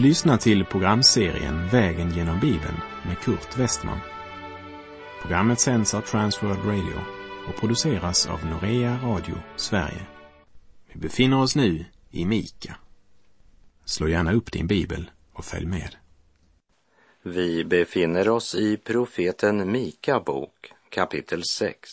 Du 0.00 0.06
lyssnar 0.06 0.36
till 0.36 0.64
programserien 0.64 1.68
Vägen 1.68 2.10
genom 2.10 2.40
Bibeln 2.40 2.76
med 3.06 3.18
Kurt 3.18 3.58
Westman. 3.58 3.98
Programmet 5.22 5.60
sänds 5.60 5.94
av 5.94 6.00
Transworld 6.00 6.64
Radio 6.64 7.00
och 7.48 7.60
produceras 7.60 8.26
av 8.26 8.46
Norea 8.46 8.98
Radio 9.02 9.34
Sverige. 9.56 10.06
Vi 10.92 11.00
befinner 11.00 11.40
oss 11.40 11.56
nu 11.56 11.84
i 12.10 12.24
Mika. 12.24 12.76
Slå 13.84 14.08
gärna 14.08 14.32
upp 14.32 14.52
din 14.52 14.66
bibel 14.66 15.10
och 15.32 15.44
följ 15.44 15.66
med. 15.66 15.96
Vi 17.22 17.64
befinner 17.64 18.28
oss 18.28 18.54
i 18.54 18.76
profeten 18.76 19.72
Mika 19.72 20.20
bok, 20.20 20.72
kapitel 20.90 21.44
6. 21.44 21.90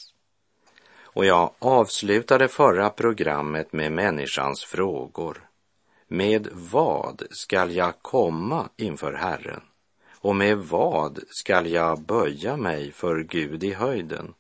Och 1.01 1.25
jag 1.25 1.51
avslutade 1.59 2.47
förra 2.47 2.89
programmet 2.89 3.73
med 3.73 3.91
människans 3.91 4.63
frågor. 4.63 5.46
Med 6.09 6.47
vad 6.51 7.23
skall 7.31 7.75
jag 7.75 8.01
komma 8.01 8.69
inför 8.77 9.13
Herren? 9.13 9.61
Och 10.19 10.35
med 10.35 10.57
vad 10.57 11.19
skall 11.29 11.67
jag 11.67 12.01
böja 12.01 12.57
mig 12.57 12.91
för 12.91 13.19
Gud 13.19 13.63
i 13.63 13.73
höjden? 13.73 14.33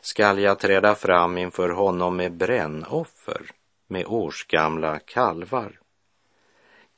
Skall 0.00 0.38
jag 0.38 0.58
träda 0.58 0.94
fram 0.94 1.38
inför 1.38 1.68
honom 1.68 2.16
med 2.16 2.32
brännoffer, 2.32 3.50
med 3.86 4.06
årsgamla 4.06 4.98
kalvar? 4.98 5.80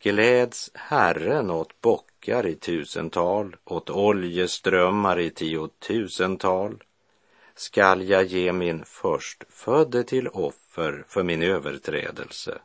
Gläds 0.03 0.71
Herren 0.75 1.51
åt 1.51 1.81
bockar 1.81 2.47
i 2.47 2.55
tusental, 2.55 3.57
åt 3.65 3.91
oljeströmmar 3.91 5.19
i 5.19 5.31
tiotusental? 5.31 6.83
Skall 7.55 8.09
jag 8.09 8.25
ge 8.25 8.53
min 8.53 8.85
förstfödde 8.85 10.05
till 10.05 10.29
offer 10.29 11.05
för 11.09 11.23
min 11.23 11.43
överträdelse? 11.43 12.59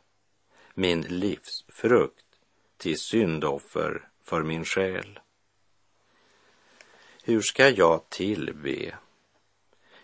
Min 0.78 1.00
livsfrukt, 1.00 2.26
till 2.76 2.98
syndoffer 2.98 4.08
för 4.22 4.42
min 4.42 4.64
själ. 4.64 5.20
Hur 7.22 7.40
ska 7.40 7.68
jag 7.68 8.08
tillbe? 8.08 8.94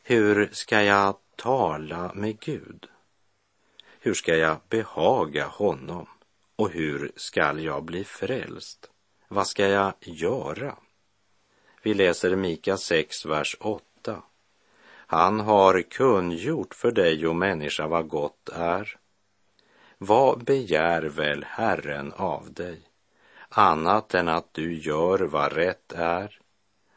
Hur 0.02 0.48
ska 0.52 0.83
jag 0.83 1.17
tala 1.36 2.12
med 2.14 2.41
Gud? 2.41 2.86
Hur 4.00 4.14
ska 4.14 4.36
jag 4.36 4.56
behaga 4.69 5.47
honom? 5.47 6.06
Och 6.56 6.70
hur 6.70 7.12
skall 7.17 7.64
jag 7.64 7.84
bli 7.84 8.05
frälst? 8.05 8.91
Vad 9.28 9.47
ska 9.47 9.69
jag 9.69 9.95
göra? 10.00 10.77
Vi 11.83 11.95
läser 11.95 12.36
Mika 12.36 12.77
6, 12.77 13.27
vers 13.27 13.56
8. 13.61 14.22
Han 15.06 15.41
har 15.41 15.83
kungjort 15.83 16.75
för 16.75 16.91
dig, 16.91 17.27
o 17.27 17.33
människa, 17.33 17.86
vad 17.86 18.08
gott 18.08 18.48
är 18.48 18.98
vad 19.98 20.44
begär 20.44 21.02
väl 21.02 21.44
Herren 21.48 22.12
av 22.12 22.52
dig, 22.52 22.80
annat 23.48 24.14
än 24.14 24.28
att 24.28 24.54
du 24.54 24.78
gör 24.78 25.18
vad 25.18 25.52
rätt 25.52 25.92
är, 25.92 26.38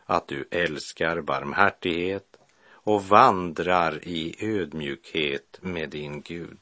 att 0.06 0.28
du 0.28 0.48
älskar 0.52 1.22
barmhärtighet 1.22 2.38
och 2.72 3.04
vandrar 3.04 4.00
i 4.04 4.36
ödmjukhet 4.40 5.60
med 5.62 5.90
din 5.90 6.22
Gud. 6.22 6.60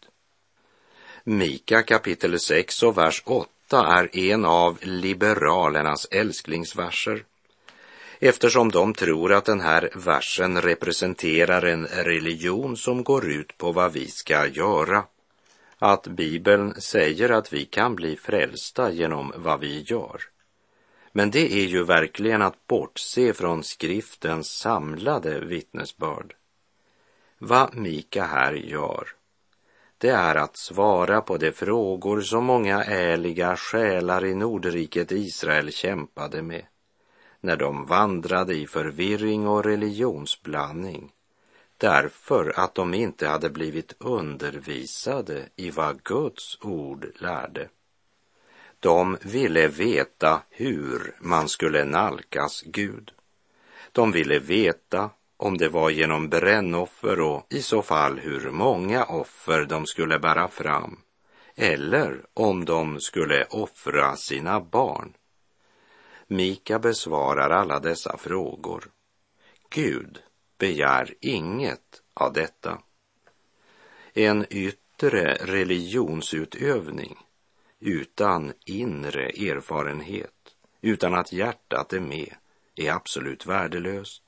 Mika 1.23 1.83
kapitel 1.83 2.39
6 2.39 2.83
och 2.83 2.97
vers 2.97 3.23
8 3.25 3.85
är 3.85 4.17
en 4.17 4.45
av 4.45 4.77
liberalernas 4.81 6.07
älsklingsverser 6.11 7.23
eftersom 8.19 8.71
de 8.71 8.93
tror 8.93 9.33
att 9.33 9.45
den 9.45 9.61
här 9.61 9.89
versen 9.95 10.61
representerar 10.61 11.61
en 11.61 11.85
religion 11.85 12.77
som 12.77 13.03
går 13.03 13.31
ut 13.31 13.57
på 13.57 13.71
vad 13.71 13.93
vi 13.93 14.07
ska 14.07 14.47
göra 14.47 15.03
att 15.91 16.07
Bibeln 16.07 16.81
säger 16.81 17.29
att 17.29 17.53
vi 17.53 17.65
kan 17.65 17.95
bli 17.95 18.15
frälsta 18.15 18.91
genom 18.91 19.33
vad 19.35 19.59
vi 19.59 19.81
gör. 19.81 20.21
Men 21.11 21.31
det 21.31 21.53
är 21.53 21.65
ju 21.65 21.83
verkligen 21.83 22.41
att 22.41 22.67
bortse 22.67 23.33
från 23.33 23.63
skriftens 23.63 24.47
samlade 24.47 25.39
vittnesbörd. 25.39 26.35
Vad 27.37 27.75
Mika 27.75 28.23
här 28.23 28.53
gör, 28.53 29.07
det 29.97 30.09
är 30.09 30.35
att 30.35 30.57
svara 30.57 31.21
på 31.21 31.37
de 31.37 31.51
frågor 31.51 32.21
som 32.21 32.45
många 32.45 32.83
ärliga 32.83 33.57
själar 33.57 34.25
i 34.25 34.35
Nordriket 34.35 35.11
Israel 35.11 35.71
kämpade 35.71 36.41
med 36.41 36.65
när 37.41 37.57
de 37.57 37.85
vandrade 37.85 38.55
i 38.55 38.67
förvirring 38.67 39.47
och 39.47 39.63
religionsblandning 39.63 41.11
därför 41.77 42.59
att 42.59 42.75
de 42.75 42.93
inte 42.93 43.27
hade 43.27 43.49
blivit 43.49 43.95
undervisade 43.99 45.49
i 45.55 45.69
vad 45.69 46.03
Guds 46.03 46.57
ord 46.61 47.07
lärde. 47.15 47.69
De 48.79 49.17
ville 49.21 49.67
veta 49.67 50.41
hur 50.49 51.15
man 51.19 51.49
skulle 51.49 51.85
nalkas 51.85 52.61
Gud. 52.65 53.11
De 53.91 54.11
ville 54.11 54.39
veta 54.39 55.09
om 55.37 55.57
det 55.57 55.69
var 55.69 55.89
genom 55.89 56.29
brännoffer 56.29 57.19
och 57.19 57.47
i 57.49 57.61
så 57.61 57.81
fall 57.81 58.19
hur 58.19 58.51
många 58.51 59.05
offer 59.05 59.65
de 59.65 59.85
skulle 59.85 60.19
bära 60.19 60.47
fram 60.47 60.99
eller 61.55 62.25
om 62.33 62.65
de 62.65 62.99
skulle 62.99 63.45
offra 63.45 64.15
sina 64.15 64.59
barn. 64.59 65.13
Mika 66.27 66.79
besvarar 66.79 67.49
alla 67.49 67.79
dessa 67.79 68.17
frågor. 68.17 68.89
Gud 69.69 70.21
begär 70.57 71.13
inget 71.19 72.01
av 72.13 72.33
detta. 72.33 72.81
En 74.13 74.45
yttre 74.49 75.33
religionsutövning 75.33 77.17
utan 77.79 78.53
inre 78.65 79.29
erfarenhet, 79.29 80.55
utan 80.81 81.13
att 81.13 81.33
hjärtat 81.33 81.93
är 81.93 81.99
med, 81.99 82.35
är 82.75 82.91
absolut 82.91 83.45
värdelöst. 83.45 84.23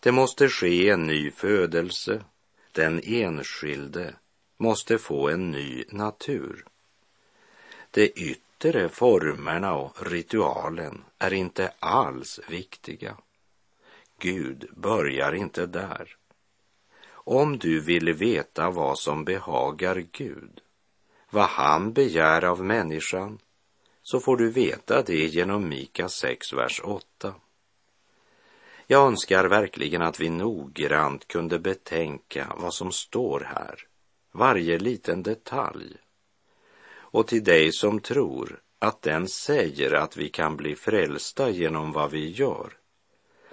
Det 0.00 0.12
måste 0.12 0.48
ske 0.48 0.90
en 0.90 1.06
ny 1.06 1.30
födelse. 1.30 2.24
Den 2.72 3.00
enskilde 3.04 4.14
måste 4.56 4.98
få 4.98 5.28
en 5.28 5.50
ny 5.50 5.84
natur. 5.88 6.64
De 7.90 8.12
yttre 8.16 8.88
formerna 8.88 9.74
och 9.74 10.06
ritualen 10.06 11.04
är 11.18 11.32
inte 11.32 11.72
alls 11.78 12.40
viktiga. 12.48 13.16
Gud 14.20 14.70
börjar 14.76 15.32
inte 15.32 15.66
där. 15.66 16.16
Om 17.10 17.58
du 17.58 17.80
vill 17.80 18.12
veta 18.12 18.70
vad 18.70 18.98
som 18.98 19.24
behagar 19.24 20.04
Gud, 20.12 20.60
vad 21.30 21.46
han 21.46 21.92
begär 21.92 22.44
av 22.44 22.64
människan, 22.64 23.38
så 24.02 24.20
får 24.20 24.36
du 24.36 24.50
veta 24.50 25.02
det 25.02 25.26
genom 25.26 25.68
Mika 25.68 26.08
6, 26.08 26.52
vers 26.52 26.80
8. 26.84 27.34
Jag 28.86 29.06
önskar 29.06 29.44
verkligen 29.44 30.02
att 30.02 30.20
vi 30.20 30.28
noggrant 30.28 31.28
kunde 31.28 31.58
betänka 31.58 32.52
vad 32.56 32.74
som 32.74 32.92
står 32.92 33.40
här, 33.40 33.86
varje 34.32 34.78
liten 34.78 35.22
detalj. 35.22 35.96
Och 36.90 37.26
till 37.26 37.44
dig 37.44 37.72
som 37.72 38.00
tror 38.00 38.60
att 38.78 39.02
den 39.02 39.28
säger 39.28 39.92
att 39.92 40.16
vi 40.16 40.28
kan 40.28 40.56
bli 40.56 40.76
frälsta 40.76 41.50
genom 41.50 41.92
vad 41.92 42.10
vi 42.10 42.30
gör, 42.30 42.77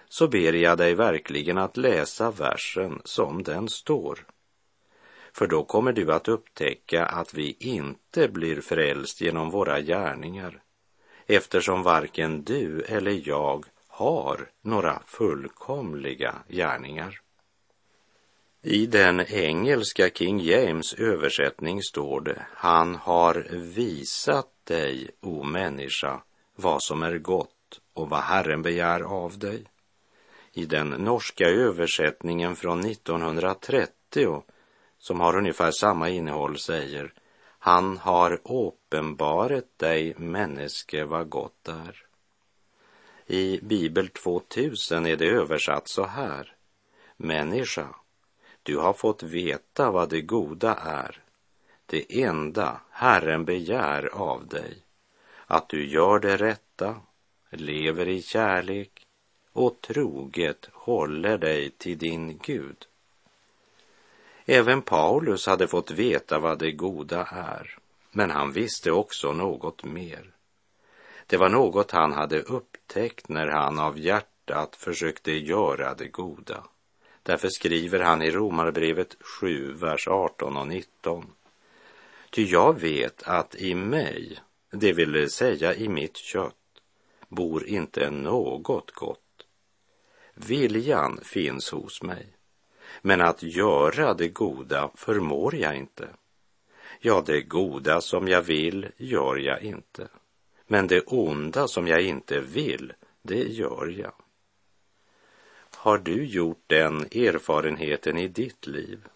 så 0.10 0.28
ber 0.28 0.54
jag 0.54 0.78
dig 0.78 0.96
verkligen 0.96 1.58
att 1.58 1.78
läsa 1.78 2.32
versen 2.32 3.02
som 3.04 3.44
den 3.44 3.70
står. 3.70 4.26
För 5.34 5.48
då 5.48 5.64
kommer 5.64 5.94
du 5.94 6.14
att 6.14 6.28
upptäcka 6.28 7.06
att 7.06 7.34
vi 7.34 7.56
inte 7.60 8.28
blir 8.28 8.62
frälst 8.62 9.22
genom 9.22 9.50
våra 9.50 9.82
gärningar, 9.82 10.62
eftersom 11.26 11.84
varken 11.84 12.44
du 12.44 12.82
eller 12.82 13.28
jag 13.28 13.66
har 13.88 14.50
några 14.62 15.02
fullkomliga 15.06 16.36
gärningar. 16.50 17.22
I 18.62 18.86
den 18.86 19.20
engelska 19.20 20.10
King 20.10 20.40
James 20.40 20.94
översättning 20.94 21.82
står 21.84 22.22
det, 22.22 22.46
han 22.54 22.96
har 22.96 23.48
visat 23.52 24.50
dig, 24.64 25.10
o 25.22 25.44
människa, 25.44 26.22
vad 26.56 26.84
som 26.84 27.04
är 27.04 27.18
gott 27.18 27.82
och 27.94 28.10
vad 28.10 28.22
Herren 28.22 28.62
begär 28.62 29.02
av 29.02 29.40
dig 29.40 29.66
i 30.58 30.66
den 30.66 30.90
norska 30.90 31.50
översättningen 31.50 32.56
från 32.56 32.86
1930 32.86 34.44
som 34.98 35.20
har 35.20 35.38
ungefär 35.38 35.72
samma 35.72 36.10
innehåll 36.10 36.58
säger 36.58 37.14
Han 37.60 37.98
har 37.98 38.42
åpenbaret 38.44 39.80
dig 39.80 40.14
människe 40.18 41.06
vad 41.06 41.30
gott 41.30 41.68
är. 41.68 42.06
I 43.26 43.60
Bibel 43.62 44.08
2000 44.10 45.06
är 45.06 45.16
det 45.16 45.30
översatt 45.30 45.88
så 45.88 46.06
här. 46.06 46.56
Människa, 47.18 47.88
du 48.64 48.78
har 48.78 48.94
fått 48.94 49.24
veta 49.24 49.92
vad 49.92 50.10
det 50.10 50.22
goda 50.22 50.76
är, 50.76 51.24
det 51.86 52.22
enda 52.22 52.82
Herren 52.90 53.46
begär 53.46 54.10
av 54.14 54.48
dig, 54.48 54.78
att 55.46 55.70
du 55.70 55.88
gör 55.88 56.20
det 56.20 56.38
rätta, 56.38 56.96
lever 57.50 58.08
i 58.08 58.22
kärlek, 58.22 58.95
och 59.56 59.82
troget 59.82 60.70
håller 60.74 61.38
dig 61.38 61.70
till 61.70 61.98
din 61.98 62.40
Gud. 62.44 62.86
Även 64.46 64.82
Paulus 64.82 65.48
hade 65.48 65.68
fått 65.68 65.92
veta 65.92 66.40
vad 66.40 66.60
det 66.60 66.72
goda 66.72 67.28
är, 67.32 67.78
men 68.12 68.32
han 68.32 68.52
visste 68.52 68.92
också 68.92 69.34
något 69.34 69.84
mer. 69.84 70.32
Det 71.28 71.38
var 71.38 71.50
något 71.50 71.92
han 71.92 72.14
hade 72.14 72.42
upptäckt 72.42 73.30
när 73.30 73.48
han 73.48 73.80
av 73.80 74.00
hjärtat 74.00 74.76
försökte 74.76 75.32
göra 75.32 75.94
det 75.94 76.08
goda. 76.08 76.64
Därför 77.24 77.50
skriver 77.50 78.00
han 78.00 78.22
i 78.22 78.32
Romarbrevet 78.32 79.18
7, 79.40 79.74
vers 79.74 80.08
18 80.08 80.58
och 80.58 80.68
19. 80.68 81.26
Ty 82.30 82.46
jag 82.46 82.80
vet 82.80 83.24
att 83.24 83.56
i 83.56 83.76
mig, 83.76 84.40
det 84.72 84.94
vill 84.94 85.30
säga 85.30 85.76
i 85.76 85.90
mitt 85.90 86.18
kött, 86.18 86.56
bor 87.28 87.68
inte 87.68 88.10
något 88.10 88.92
gott. 88.92 89.25
Viljan 90.36 91.20
finns 91.24 91.72
hos 91.72 92.02
mig, 92.02 92.28
men 93.02 93.22
att 93.22 93.44
göra 93.44 94.14
det 94.14 94.28
goda 94.28 94.92
förmår 94.96 95.56
jag 95.56 95.76
inte. 95.76 96.10
Ja, 97.00 97.24
det 97.26 97.42
goda 97.42 98.02
som 98.02 98.28
jag 98.28 98.42
vill 98.42 98.88
gör 98.98 99.36
jag 99.36 99.62
inte, 99.64 100.08
men 100.68 100.88
det 100.88 101.02
onda 101.02 101.68
som 101.68 101.88
jag 101.88 102.02
inte 102.02 102.40
vill, 102.40 102.94
det 103.22 103.44
gör 103.44 103.88
jag. 103.98 104.14
Har 105.76 105.98
du 105.98 106.26
gjort 106.26 106.64
den 106.68 107.02
erfarenheten 107.02 108.18
i 108.18 108.28
ditt 108.28 108.68
liv? 108.68 109.08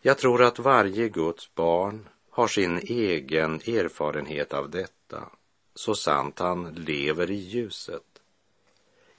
Jag 0.00 0.18
tror 0.18 0.42
att 0.42 0.58
varje 0.58 1.08
Guds 1.08 1.54
barn 1.54 2.08
har 2.30 2.48
sin 2.48 2.78
egen 2.78 3.54
erfarenhet 3.54 4.52
av 4.54 4.70
detta, 4.70 5.30
så 5.74 5.94
sant 5.94 6.38
han 6.38 6.74
lever 6.74 7.30
i 7.30 7.34
ljuset. 7.34 8.07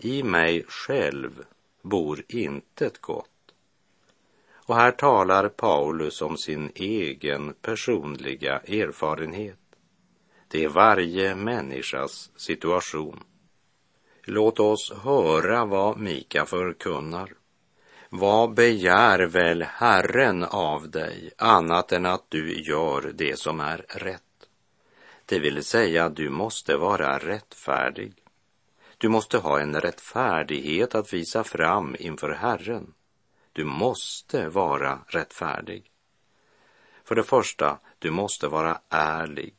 I 0.02 0.24
mig 0.24 0.66
själv 0.68 1.44
bor 1.82 2.24
intet 2.28 3.02
gott. 3.02 3.54
Och 4.54 4.76
här 4.76 4.92
talar 4.92 5.50
Paulus 5.50 6.22
om 6.22 6.38
sin 6.38 6.72
egen 6.76 7.54
personliga 7.54 8.60
erfarenhet. 8.60 9.60
Det 10.48 10.64
är 10.64 10.70
varje 10.70 11.36
människas 11.36 12.32
situation. 12.36 13.24
Låt 14.24 14.60
oss 14.60 14.94
höra 15.04 15.66
vad 15.66 16.00
Mika 16.00 16.46
förkunnar. 16.46 17.34
Vad 18.10 18.54
begär 18.54 19.20
väl 19.20 19.64
Herren 19.64 20.44
av 20.44 20.90
dig 20.90 21.32
annat 21.38 21.92
än 21.92 22.06
att 22.06 22.26
du 22.30 22.62
gör 22.62 23.12
det 23.16 23.40
som 23.40 23.60
är 23.60 23.86
rätt? 23.90 24.22
Det 25.26 25.40
vill 25.40 25.64
säga, 25.64 26.10
du 26.10 26.30
måste 26.30 26.78
vara 26.78 27.18
rättfärdig. 27.18 28.14
Du 29.02 29.10
måste 29.10 29.38
ha 29.38 29.60
en 29.60 29.82
rättfärdighet 29.82 30.96
att 30.96 31.14
visa 31.14 31.44
fram 31.44 31.96
inför 32.00 32.30
Herren. 32.30 32.94
Du 33.54 33.66
måste 33.66 34.50
vara 34.50 35.00
rättfärdig. 35.08 35.92
För 37.04 37.16
det 37.16 37.24
första, 37.24 37.80
du 38.00 38.12
måste 38.12 38.48
vara 38.48 38.82
ärlig, 38.90 39.54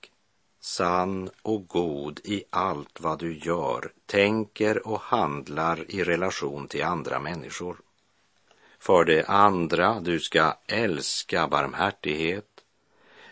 sann 0.61 1.31
och 1.43 1.69
god 1.69 2.21
i 2.25 2.45
allt 2.51 3.01
vad 3.01 3.19
du 3.19 3.39
gör, 3.39 3.93
tänker 4.07 4.87
och 4.87 5.01
handlar 5.01 5.91
i 5.91 6.05
relation 6.05 6.69
till 6.69 6.85
andra 6.85 7.21
människor. 7.21 7.77
För 8.79 9.05
det 9.05 9.25
andra, 9.25 10.01
du 10.01 10.21
ska 10.21 10.55
älska 10.67 11.49
barmhärtighet. 11.49 12.65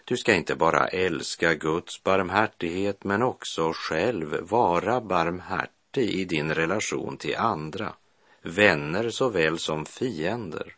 Du 0.05 0.17
ska 0.17 0.35
inte 0.35 0.55
bara 0.55 0.89
älska 0.89 1.55
Guds 1.55 2.03
barmhärtighet 2.03 3.05
men 3.05 3.23
också 3.23 3.73
själv 3.75 4.41
vara 4.41 5.01
barmhärtig 5.01 5.78
i 5.97 6.25
din 6.25 6.55
relation 6.55 7.17
till 7.17 7.37
andra, 7.37 7.95
vänner 8.43 9.11
såväl 9.11 9.59
som 9.59 9.87
fiender. 9.87 10.77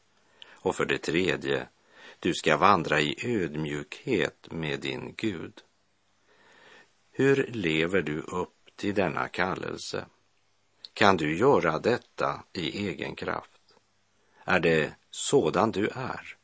Och 0.51 0.77
för 0.77 0.85
det 0.85 0.99
tredje, 0.99 1.67
du 2.19 2.35
ska 2.35 2.57
vandra 2.57 3.01
i 3.01 3.17
ödmjukhet 3.25 4.49
med 4.51 4.81
din 4.81 5.15
Gud. 5.17 5.53
Hur 7.13 7.51
lever 7.53 8.03
du 8.03 8.21
upp 8.21 8.55
till 8.77 8.95
denna 8.95 9.29
kallelse? 9.29 10.07
Kan 10.93 11.17
du 11.17 11.37
göra 11.37 11.79
detta 11.79 12.43
i 12.53 12.89
egen 12.89 13.15
kraft? 13.15 13.61
Är 14.45 14.61
det 14.61 14.95
sådan 15.11 15.73
du 15.73 15.89
är? 15.89 16.37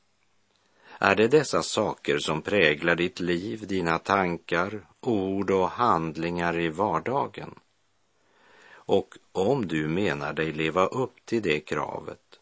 Är 0.99 1.15
det 1.15 1.29
dessa 1.29 1.63
saker 1.63 2.19
som 2.19 2.43
präglar 2.43 2.95
ditt 2.95 3.21
liv, 3.21 3.67
dina 3.67 3.99
tankar, 3.99 4.87
ord 5.01 5.51
och 5.51 5.71
handlingar 5.71 6.59
i 6.59 6.69
vardagen? 6.69 7.55
Och 8.87 9.19
om 9.33 9.69
du 9.69 9.89
menar 9.89 10.33
dig 10.33 10.53
leva 10.53 10.87
upp 10.87 11.27
till 11.27 11.43
det 11.43 11.61
kravet 11.61 12.41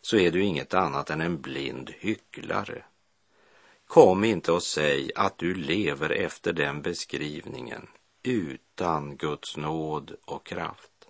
så 0.00 0.16
är 0.16 0.30
du 0.30 0.42
inget 0.42 0.74
annat 0.74 1.10
än 1.10 1.20
en 1.20 1.40
blind 1.40 1.90
hycklare. 1.98 2.84
Kom 3.86 4.24
inte 4.24 4.52
och 4.52 4.62
säg 4.62 5.10
att 5.14 5.38
du 5.38 5.54
lever 5.54 6.10
efter 6.10 6.52
den 6.52 6.82
beskrivningen 6.82 7.88
utan 8.22 9.16
Guds 9.16 9.56
nåd 9.56 10.16
och 10.24 10.46
kraft. 10.46 11.08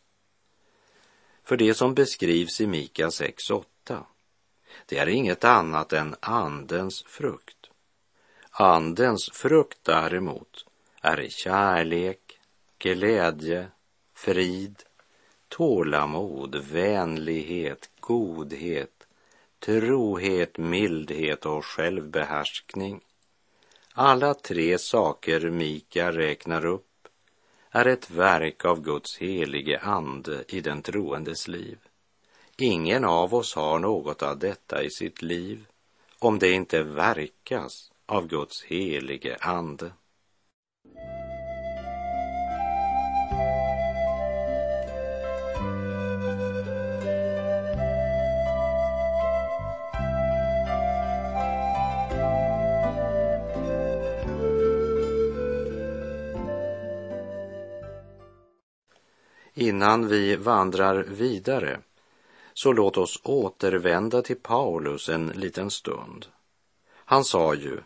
För 1.45 1.57
det 1.57 1.75
som 1.75 1.95
beskrivs 1.95 2.61
i 2.61 2.67
Mika 2.67 3.09
6.8, 3.09 4.03
det 4.87 4.99
är 4.99 5.07
inget 5.07 5.45
annat 5.45 5.93
än 5.93 6.15
Andens 6.21 7.03
frukt. 7.03 7.71
Andens 8.51 9.31
frukt 9.33 9.79
däremot 9.83 10.67
är 11.01 11.27
kärlek, 11.31 12.41
glädje, 12.79 13.71
frid, 14.17 14.83
tålamod, 15.49 16.57
vänlighet, 16.57 17.91
godhet, 18.01 19.07
trohet, 19.59 20.59
mildhet 20.59 21.47
och 21.47 21.65
självbehärskning. 21.65 23.01
Alla 23.93 24.35
tre 24.35 24.79
saker 24.79 25.51
Mika 25.51 26.13
räknar 26.13 26.67
upp 26.67 27.09
är 27.71 27.87
ett 27.87 28.11
verk 28.11 28.65
av 28.65 28.83
Guds 28.83 29.19
helige 29.19 29.79
ande 29.79 30.45
i 30.49 30.61
den 30.61 30.83
troendes 30.83 31.49
liv. 31.49 31.79
Ingen 32.59 33.05
av 33.05 33.35
oss 33.35 33.55
har 33.55 33.79
något 33.79 34.23
av 34.23 34.39
detta 34.39 34.83
i 34.83 34.91
sitt 34.91 35.23
liv 35.23 35.67
om 36.19 36.39
det 36.39 36.53
inte 36.53 36.83
verkas 36.83 37.93
av 38.07 38.27
Guds 38.27 38.65
helige 38.65 39.37
ande. 39.41 39.93
Innan 59.67 60.09
vi 60.09 60.37
vandrar 60.37 61.03
vidare 61.03 61.81
så 62.55 62.73
låt 62.73 62.97
oss 62.97 63.21
återvända 63.23 64.23
till 64.23 64.37
Paulus 64.37 65.09
en 65.09 65.27
liten 65.27 65.71
stund. 65.71 66.27
Han 66.95 67.25
sa 67.25 67.55
ju, 67.55 67.81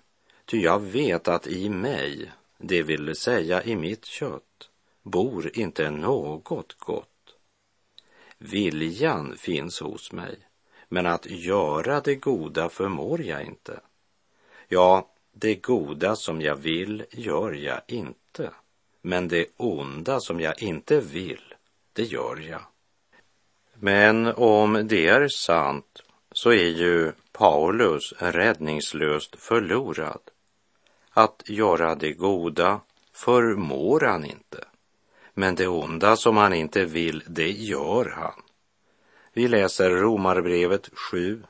ty 0.45 0.61
jag 0.61 0.81
vet 0.81 1.29
att 1.29 1.47
i 1.47 1.69
mig, 1.69 2.33
det 2.59 2.83
vill 2.83 3.17
säga 3.17 3.63
i 3.63 3.77
mitt 3.77 4.05
kött, 4.05 4.71
bor 5.03 5.51
inte 5.59 5.91
något 5.91 6.79
gott. 6.79 7.37
Viljan 8.39 9.37
finns 9.37 9.81
hos 9.81 10.13
mig, 10.13 10.39
men 10.89 11.07
att 11.07 11.27
göra 11.27 12.01
det 12.01 12.15
goda 12.15 12.69
förmår 12.69 13.23
jag 13.23 13.45
inte. 13.45 13.81
Ja, 14.69 15.11
det 15.33 15.55
goda 15.55 16.17
som 16.17 16.41
jag 16.41 16.57
vill 16.57 17.05
gör 17.11 17.53
jag 17.53 17.81
inte, 17.87 18.51
men 19.03 19.29
det 19.29 19.47
onda 19.57 20.21
som 20.21 20.41
jag 20.41 20.63
inte 20.63 21.01
vill, 21.01 21.50
det 21.93 22.03
gör 22.03 22.37
jag. 22.49 22.63
Men 23.75 24.27
om 24.27 24.89
det 24.89 25.07
är 25.07 25.29
sant 25.29 26.03
så 26.33 26.51
är 26.51 26.69
ju 26.69 27.13
Paulus 27.33 28.13
räddningslöst 28.19 29.37
förlorad. 29.37 30.21
Att 31.11 31.43
göra 31.47 31.95
det 31.95 32.13
goda 32.13 32.81
förmår 33.13 34.01
han 34.01 34.25
inte. 34.25 34.65
Men 35.35 35.55
det 35.55 35.69
onda 35.69 36.17
som 36.17 36.37
han 36.37 36.55
inte 36.55 36.85
vill, 36.85 37.23
det 37.27 37.51
gör 37.51 38.15
han. 38.17 38.43
Vi 39.33 39.49
läser 39.49 39.91
Romarbrevet 39.91 40.91
7, 41.11 41.43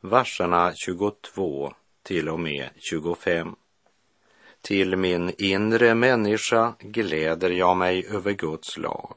verserna 0.00 0.72
22 0.74 1.72
till 2.02 2.28
och 2.28 2.40
med 2.40 2.68
25. 2.76 3.56
Till 4.60 4.96
min 4.96 5.32
inre 5.38 5.94
människa 5.94 6.74
gläder 6.80 7.50
jag 7.50 7.76
mig 7.76 8.06
över 8.06 8.32
Guds 8.32 8.76
lag 8.76 9.16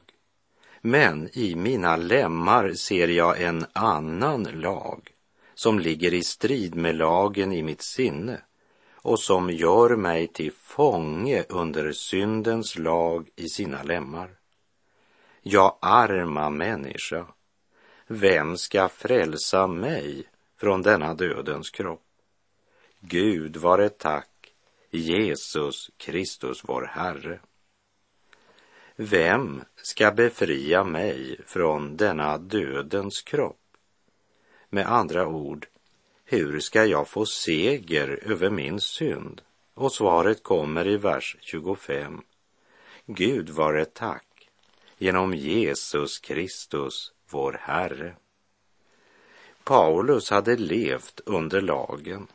men 0.90 1.28
i 1.32 1.54
mina 1.54 1.96
lemmar 1.96 2.72
ser 2.72 3.08
jag 3.08 3.42
en 3.42 3.66
annan 3.72 4.42
lag 4.42 5.10
som 5.54 5.78
ligger 5.78 6.14
i 6.14 6.22
strid 6.22 6.74
med 6.74 6.96
lagen 6.96 7.52
i 7.52 7.62
mitt 7.62 7.82
sinne 7.82 8.40
och 8.92 9.20
som 9.20 9.50
gör 9.50 9.96
mig 9.96 10.26
till 10.26 10.52
fånge 10.52 11.44
under 11.48 11.92
syndens 11.92 12.78
lag 12.78 13.28
i 13.36 13.48
sina 13.48 13.82
lemmar. 13.82 14.30
Jag 15.42 15.78
arma 15.80 16.50
människa, 16.50 17.26
vem 18.06 18.56
ska 18.56 18.88
frälsa 18.88 19.66
mig 19.66 20.24
från 20.60 20.82
denna 20.82 21.14
dödens 21.14 21.70
kropp? 21.70 22.04
Gud 23.00 23.56
vare 23.56 23.88
tack, 23.88 24.54
Jesus 24.90 25.90
Kristus 25.96 26.62
vår 26.64 26.90
Herre 26.92 27.40
vem 29.00 29.64
ska 29.82 30.10
befria 30.10 30.84
mig 30.84 31.40
från 31.46 31.96
denna 31.96 32.38
dödens 32.38 33.22
kropp? 33.22 33.76
Med 34.70 34.86
andra 34.86 35.26
ord, 35.26 35.66
hur 36.24 36.60
ska 36.60 36.84
jag 36.84 37.08
få 37.08 37.26
seger 37.26 38.20
över 38.22 38.50
min 38.50 38.80
synd? 38.80 39.40
Och 39.74 39.92
svaret 39.92 40.42
kommer 40.42 40.88
i 40.88 40.96
vers 40.96 41.36
25. 41.40 42.22
Gud 43.06 43.48
vare 43.48 43.84
tack 43.84 44.48
genom 44.96 45.34
Jesus 45.34 46.18
Kristus, 46.18 47.12
vår 47.30 47.58
Herre. 47.60 48.16
Paulus 49.64 50.30
hade 50.30 50.56
levt 50.56 51.20
under 51.26 51.60
lagen 51.60 52.26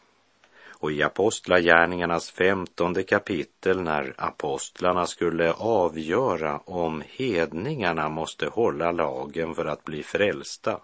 och 0.84 0.92
i 0.92 1.04
Apostlagärningarnas 1.04 2.32
femtonde 2.32 3.04
kapitel 3.04 3.82
när 3.82 4.14
apostlarna 4.18 5.06
skulle 5.06 5.54
avgöra 5.54 6.58
om 6.58 7.04
hedningarna 7.08 8.10
måste 8.10 8.48
hålla 8.48 8.92
lagen 8.92 9.56
för 9.56 9.66
att 9.66 9.84
bli 9.84 10.04
frälsta 10.04 10.80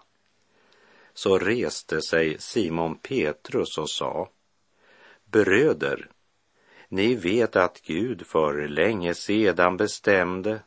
så 1.14 1.38
reste 1.38 2.02
sig 2.02 2.36
Simon 2.38 2.94
Petrus 2.94 3.78
och 3.78 3.90
sa 3.90 4.28
Bröder, 5.24 6.08
ni 6.88 7.14
vet 7.14 7.56
att 7.56 7.82
Gud 7.82 8.26
för 8.26 8.68
länge 8.68 9.14
sedan 9.14 9.76
bestämde 9.76 10.62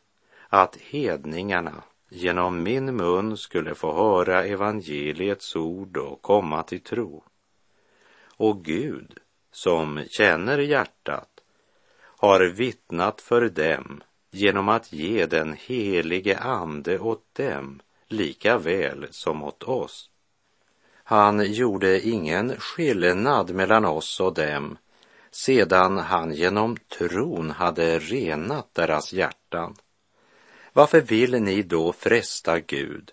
att 0.49 0.75
hedningarna 0.75 1.83
genom 2.09 2.63
min 2.63 2.95
mun 2.95 3.37
skulle 3.37 3.75
få 3.75 3.93
höra 3.93 4.43
evangeliets 4.43 5.55
ord 5.55 5.97
och 5.97 6.21
komma 6.21 6.63
till 6.63 6.81
tro. 6.81 7.23
Och 8.37 8.65
Gud, 8.65 9.19
som 9.53 10.03
känner 10.09 10.57
hjärtat, 10.57 11.29
har 12.17 12.45
vittnat 12.45 13.21
för 13.21 13.49
dem 13.49 14.03
genom 14.31 14.69
att 14.69 14.93
ge 14.93 15.25
den 15.25 15.53
helige 15.59 16.37
Ande 16.39 16.99
åt 16.99 17.35
dem 17.35 17.81
lika 18.07 18.57
väl 18.57 19.07
som 19.11 19.43
åt 19.43 19.63
oss. 19.63 20.09
Han 21.03 21.53
gjorde 21.53 22.07
ingen 22.07 22.55
skillnad 22.59 23.51
mellan 23.55 23.85
oss 23.85 24.19
och 24.19 24.33
dem 24.33 24.77
sedan 25.31 25.97
han 25.97 26.33
genom 26.33 26.77
tron 26.77 27.51
hade 27.51 27.99
renat 27.99 28.73
deras 28.73 29.13
hjärtan. 29.13 29.75
Varför 30.73 31.01
vill 31.01 31.41
ni 31.41 31.63
då 31.63 31.93
fresta 31.93 32.59
Gud 32.59 33.11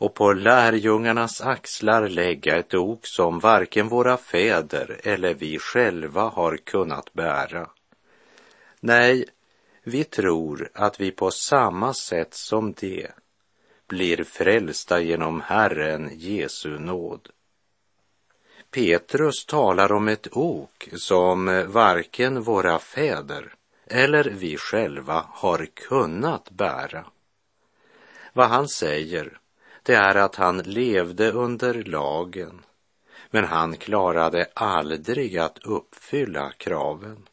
och 0.00 0.14
på 0.14 0.32
lärjungarnas 0.32 1.40
axlar 1.40 2.08
lägga 2.08 2.56
ett 2.56 2.74
ok 2.74 3.06
som 3.06 3.38
varken 3.38 3.88
våra 3.88 4.16
fäder 4.16 5.00
eller 5.04 5.34
vi 5.34 5.58
själva 5.58 6.22
har 6.22 6.56
kunnat 6.56 7.12
bära? 7.12 7.70
Nej, 8.80 9.24
vi 9.82 10.04
tror 10.04 10.70
att 10.74 11.00
vi 11.00 11.10
på 11.10 11.30
samma 11.30 11.94
sätt 11.94 12.34
som 12.34 12.72
det 12.72 13.10
blir 13.88 14.24
frälsta 14.24 15.00
genom 15.00 15.40
Herren 15.40 16.10
Jesu 16.12 16.78
nåd. 16.78 17.28
Petrus 18.70 19.46
talar 19.46 19.92
om 19.92 20.08
ett 20.08 20.36
ok 20.36 20.88
som 20.96 21.64
varken 21.68 22.42
våra 22.42 22.78
fäder 22.78 23.54
eller 23.86 24.24
vi 24.24 24.56
själva 24.56 25.24
har 25.28 25.66
kunnat 25.74 26.50
bära. 26.50 27.04
Vad 28.32 28.48
han 28.48 28.68
säger, 28.68 29.39
det 29.90 29.96
är 29.96 30.14
att 30.14 30.36
han 30.36 30.58
levde 30.58 31.32
under 31.32 31.84
lagen, 31.84 32.64
men 33.30 33.44
han 33.44 33.76
klarade 33.76 34.46
aldrig 34.54 35.38
att 35.38 35.58
uppfylla 35.58 36.52
kraven. 36.52 37.28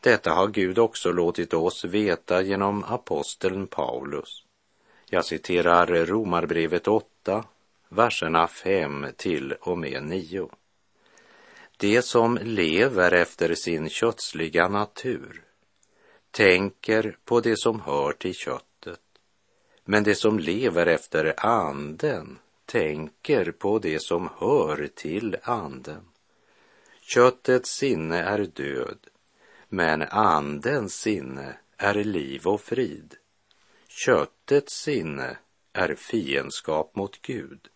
Detta 0.00 0.30
har 0.30 0.48
Gud 0.48 0.78
också 0.78 1.12
låtit 1.12 1.54
oss 1.54 1.84
veta 1.84 2.42
genom 2.42 2.84
aposteln 2.84 3.66
Paulus. 3.66 4.44
Jag 5.10 5.24
citerar 5.24 5.86
Romarbrevet 5.86 6.88
8, 6.88 7.44
verserna 7.88 8.48
5 8.48 9.06
till 9.16 9.52
och 9.52 9.78
med 9.78 10.02
9. 10.02 10.48
Det 11.76 12.02
som 12.02 12.38
lever 12.42 13.12
efter 13.12 13.54
sin 13.54 13.88
kötsliga 13.88 14.68
natur 14.68 15.42
tänker 16.30 17.16
på 17.24 17.40
det 17.40 17.58
som 17.58 17.80
hör 17.80 18.12
till 18.12 18.34
köttet, 18.34 18.67
men 19.90 20.04
det 20.04 20.14
som 20.14 20.38
lever 20.38 20.86
efter 20.86 21.34
anden 21.46 22.38
tänker 22.66 23.50
på 23.50 23.78
det 23.78 24.02
som 24.02 24.28
hör 24.38 24.88
till 24.94 25.36
anden. 25.42 26.00
Köttets 27.00 27.70
sinne 27.70 28.22
är 28.22 28.38
död, 28.38 28.98
men 29.68 30.02
andens 30.02 30.94
sinne 30.94 31.56
är 31.76 31.94
liv 31.94 32.46
och 32.46 32.60
frid. 32.60 33.14
Köttets 33.88 34.82
sinne 34.82 35.36
är 35.72 35.94
fiendskap 35.94 36.96
mot 36.96 37.22
Gud. 37.22 37.68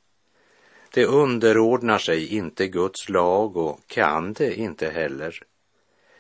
Det 0.95 1.07
underordnar 1.07 1.99
sig 1.99 2.35
inte 2.35 2.69
Guds 2.69 3.09
lag 3.09 3.57
och 3.57 3.81
kan 3.87 4.33
det 4.33 4.55
inte 4.55 4.91
heller. 4.91 5.43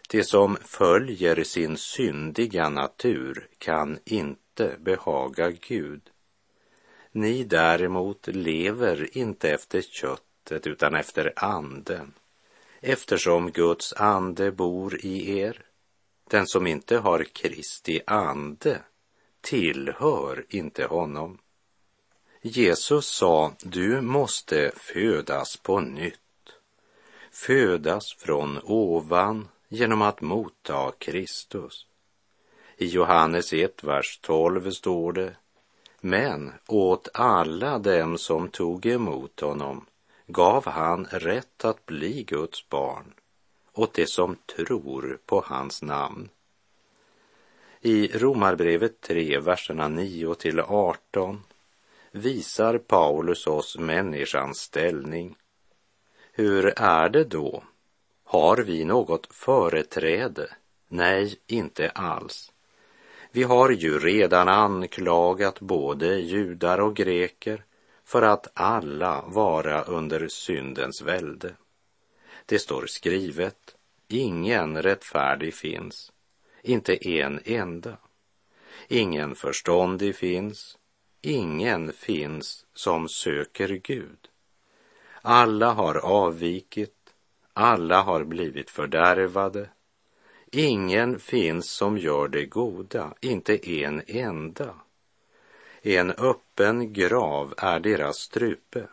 Det 0.08 0.25
som 0.25 0.56
följer 0.64 1.44
sin 1.44 1.76
syndiga 1.76 2.68
natur 2.68 3.49
kan 3.58 3.99
inte 4.04 4.41
behaga 4.78 5.50
Gud. 5.50 6.11
Ni 7.12 7.44
däremot 7.44 8.26
lever 8.26 9.16
inte 9.18 9.50
efter 9.50 9.82
köttet 9.82 10.66
utan 10.66 10.94
efter 10.94 11.32
anden, 11.37 12.14
eftersom 12.80 13.50
Guds 13.50 13.92
ande 13.92 14.52
bor 14.52 14.99
i 15.04 15.38
er. 15.38 15.62
Den 16.30 16.47
som 16.47 16.66
inte 16.66 16.99
har 16.99 17.25
Kristi 17.25 18.00
ande 18.06 18.82
tillhör 19.40 20.44
inte 20.49 20.85
honom. 20.85 21.38
Jesus 22.40 23.06
sa, 23.06 23.52
du 23.62 24.00
måste 24.00 24.73
födas 24.76 25.56
på 25.56 25.80
nytt. 25.80 26.18
Födas 27.30 28.14
från 28.18 28.59
ovan 28.62 29.49
genom 29.68 30.02
att 30.02 30.21
motta 30.21 30.92
Kristus. 30.99 31.87
I 32.82 32.86
Johannes 32.86 33.52
1, 33.52 33.84
vers 33.84 34.18
12 34.22 34.70
står 34.70 35.12
det, 35.12 35.36
men 36.00 36.52
åt 36.68 37.08
alla 37.14 37.78
dem 37.78 38.18
som 38.18 38.48
tog 38.48 38.86
emot 38.86 39.40
honom 39.40 39.86
gav 40.26 40.66
han 40.66 41.04
rätt 41.04 41.64
att 41.64 41.86
bli 41.86 42.22
Guds 42.22 42.68
barn, 42.68 43.14
åt 43.72 43.94
de 43.94 44.06
som 44.06 44.36
tror 44.56 45.18
på 45.26 45.44
hans 45.46 45.82
namn. 45.82 46.28
I 47.80 48.08
Romarbrevet 48.18 49.00
3, 49.00 49.38
verserna 49.38 49.88
9 49.88 50.34
till 50.34 50.60
18 50.60 51.42
visar 52.10 52.78
Paulus 52.78 53.46
oss 53.46 53.78
människans 53.78 54.58
ställning. 54.58 55.36
Hur 56.32 56.72
är 56.76 57.08
det 57.08 57.24
då? 57.24 57.62
Har 58.24 58.56
vi 58.56 58.84
något 58.84 59.34
företräde? 59.34 60.50
Nej, 60.88 61.36
inte 61.46 61.90
alls. 61.90 62.51
Vi 63.34 63.42
har 63.42 63.70
ju 63.70 63.98
redan 63.98 64.48
anklagat 64.48 65.60
både 65.60 66.20
judar 66.20 66.78
och 66.78 66.96
greker 66.96 67.64
för 68.04 68.22
att 68.22 68.50
alla 68.54 69.24
vara 69.26 69.82
under 69.82 70.28
syndens 70.28 71.02
välde. 71.02 71.54
Det 72.46 72.58
står 72.58 72.86
skrivet, 72.86 73.76
ingen 74.08 74.82
rättfärdig 74.82 75.54
finns, 75.54 76.12
inte 76.62 77.08
en 77.08 77.40
enda. 77.44 77.96
Ingen 78.88 79.34
förståndig 79.34 80.16
finns, 80.16 80.78
ingen 81.20 81.92
finns 81.92 82.66
som 82.74 83.08
söker 83.08 83.68
Gud. 83.68 84.28
Alla 85.22 85.72
har 85.72 85.94
avvikit, 85.94 87.14
alla 87.52 88.02
har 88.02 88.24
blivit 88.24 88.70
fördärvade. 88.70 89.68
Ingen 90.54 91.18
finns 91.18 91.71
som 91.71 91.99
gör 91.99 92.28
det 92.28 92.44
goda, 92.44 93.14
inte 93.21 93.71
en 93.71 94.02
enda. 94.06 94.75
En 95.82 96.11
öppen 96.11 96.92
grav 96.92 97.54
är 97.56 97.80
deras 97.80 98.16
strupe. 98.16 98.87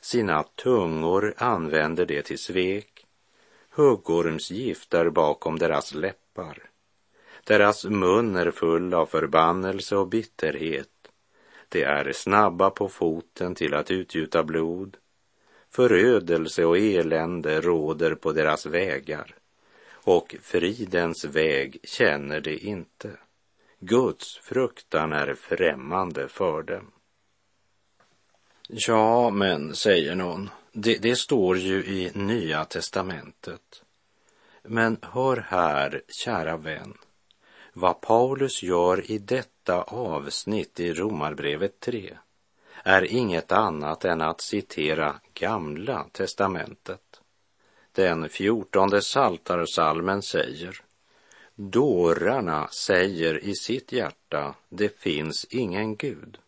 Sina 0.00 0.42
tungor 0.42 1.34
använder 1.36 2.06
de 2.06 2.22
till 2.22 2.38
svek. 2.38 3.06
Huggormsgift 3.70 4.94
är 4.94 5.10
bakom 5.10 5.58
deras 5.58 5.94
läppar. 5.94 6.70
Deras 7.44 7.84
mun 7.84 8.36
är 8.36 8.50
full 8.50 8.94
av 8.94 9.06
förbannelse 9.06 9.96
och 9.96 10.08
bitterhet 10.08 10.88
de 11.74 11.82
är 11.82 12.12
snabba 12.12 12.70
på 12.70 12.88
foten 12.88 13.54
till 13.54 13.74
att 13.74 13.90
utgjuta 13.90 14.44
blod. 14.44 14.96
Förödelse 15.70 16.64
och 16.64 16.78
elände 16.78 17.60
råder 17.60 18.14
på 18.14 18.32
deras 18.32 18.66
vägar 18.66 19.34
och 20.04 20.36
fridens 20.42 21.24
väg 21.24 21.78
känner 21.84 22.40
de 22.40 22.58
inte. 22.58 23.10
Guds 23.78 24.38
fruktan 24.38 25.12
är 25.12 25.34
främmande 25.34 26.28
för 26.28 26.62
dem. 26.62 26.90
Ja, 28.68 29.30
men, 29.30 29.74
säger 29.74 30.14
någon, 30.14 30.50
det, 30.72 31.02
det 31.02 31.16
står 31.16 31.58
ju 31.58 31.84
i 31.84 32.10
Nya 32.14 32.64
testamentet. 32.64 33.82
Men 34.62 34.98
hör 35.02 35.36
här, 35.36 36.02
kära 36.08 36.56
vän, 36.56 36.94
Vad 37.72 38.00
Paulus 38.00 38.62
gör 38.62 39.10
i 39.10 39.18
detta 39.18 39.82
avsnitt 39.82 40.80
i 40.80 40.94
Romarbrevet 40.94 41.80
3 41.80 42.18
är 42.84 43.04
inget 43.04 43.52
annat 43.52 44.04
än 44.04 44.20
att 44.20 44.40
citera 44.40 45.20
Gamla 45.34 46.06
testamentet. 46.12 47.13
Den 47.94 48.28
fjortonde 48.28 49.02
saltarsalmen 49.02 50.22
säger 50.22 50.80
Dårarna 51.54 52.68
säger 52.68 53.44
i 53.44 53.54
sitt 53.54 53.92
hjärta, 53.92 54.54
det 54.68 55.00
finns 55.00 55.46
ingen 55.50 55.96
Gud. 55.96 56.38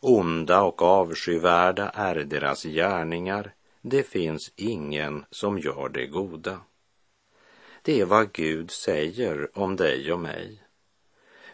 Onda 0.00 0.62
och 0.62 0.82
avskyvärda 0.82 1.90
är 1.90 2.14
deras 2.14 2.62
gärningar, 2.62 3.54
det 3.80 4.02
finns 4.02 4.52
ingen 4.56 5.24
som 5.30 5.58
gör 5.58 5.88
det 5.88 6.06
goda. 6.06 6.60
Det 7.82 8.00
är 8.00 8.04
vad 8.04 8.32
Gud 8.32 8.70
säger 8.70 9.58
om 9.58 9.76
dig 9.76 10.12
och 10.12 10.20
mig. 10.20 10.62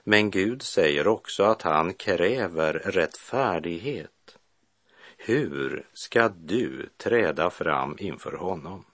Men 0.04 0.30
Gud 0.30 0.62
säger 0.62 1.06
också 1.09 1.42
att 1.42 1.62
han 1.62 1.95
kräver 1.95 2.73
rättfärdighet. 2.73 4.38
Hur 5.16 5.87
ska 5.92 6.28
du 6.28 6.88
träda 6.97 7.50
fram 7.50 7.97
inför 7.99 8.33
honom? 8.33 8.85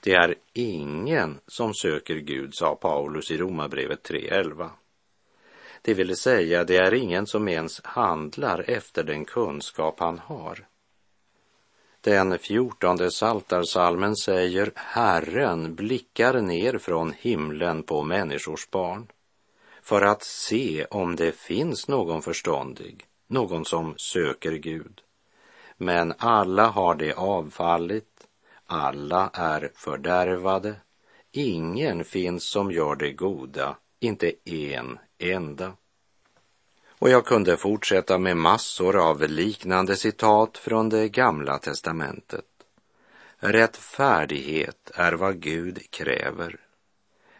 Det 0.00 0.12
är 0.12 0.34
ingen 0.52 1.40
som 1.46 1.74
söker 1.74 2.16
Gud, 2.16 2.54
sa 2.54 2.74
Paulus 2.74 3.30
i 3.30 3.36
Romarbrevet 3.36 4.10
3.11. 4.10 4.70
Det 5.82 5.94
vill 5.94 6.16
säga, 6.16 6.64
det 6.64 6.76
är 6.76 6.94
ingen 6.94 7.26
som 7.26 7.48
ens 7.48 7.80
handlar 7.84 8.70
efter 8.70 9.04
den 9.04 9.24
kunskap 9.24 10.00
han 10.00 10.18
har. 10.18 10.66
Den 12.00 12.38
fjortonde 12.38 13.10
saltarsalmen 13.10 14.16
säger 14.16 14.72
Herren 14.74 15.74
blickar 15.74 16.40
ner 16.40 16.78
från 16.78 17.12
himlen 17.12 17.82
på 17.82 18.02
människors 18.02 18.70
barn 18.70 19.06
för 19.82 20.02
att 20.02 20.22
se 20.22 20.84
om 20.84 21.16
det 21.16 21.32
finns 21.32 21.88
någon 21.88 22.22
förståndig, 22.22 23.06
någon 23.26 23.64
som 23.64 23.94
söker 23.96 24.52
Gud. 24.52 25.00
Men 25.76 26.14
alla 26.18 26.66
har 26.66 26.94
det 26.94 27.12
avfallit, 27.12 28.17
alla 28.68 29.30
är 29.34 29.70
fördärvade, 29.74 30.74
ingen 31.32 32.04
finns 32.04 32.44
som 32.44 32.70
gör 32.70 32.96
det 32.96 33.12
goda, 33.12 33.76
inte 34.00 34.32
en 34.44 34.98
enda. 35.18 35.72
Och 36.88 37.10
jag 37.10 37.26
kunde 37.26 37.56
fortsätta 37.56 38.18
med 38.18 38.36
massor 38.36 38.96
av 38.96 39.22
liknande 39.22 39.96
citat 39.96 40.58
från 40.58 40.88
det 40.88 41.08
gamla 41.08 41.58
testamentet. 41.58 42.44
Rättfärdighet 43.36 44.90
är 44.94 45.12
vad 45.12 45.40
Gud 45.40 45.90
kräver. 45.90 46.60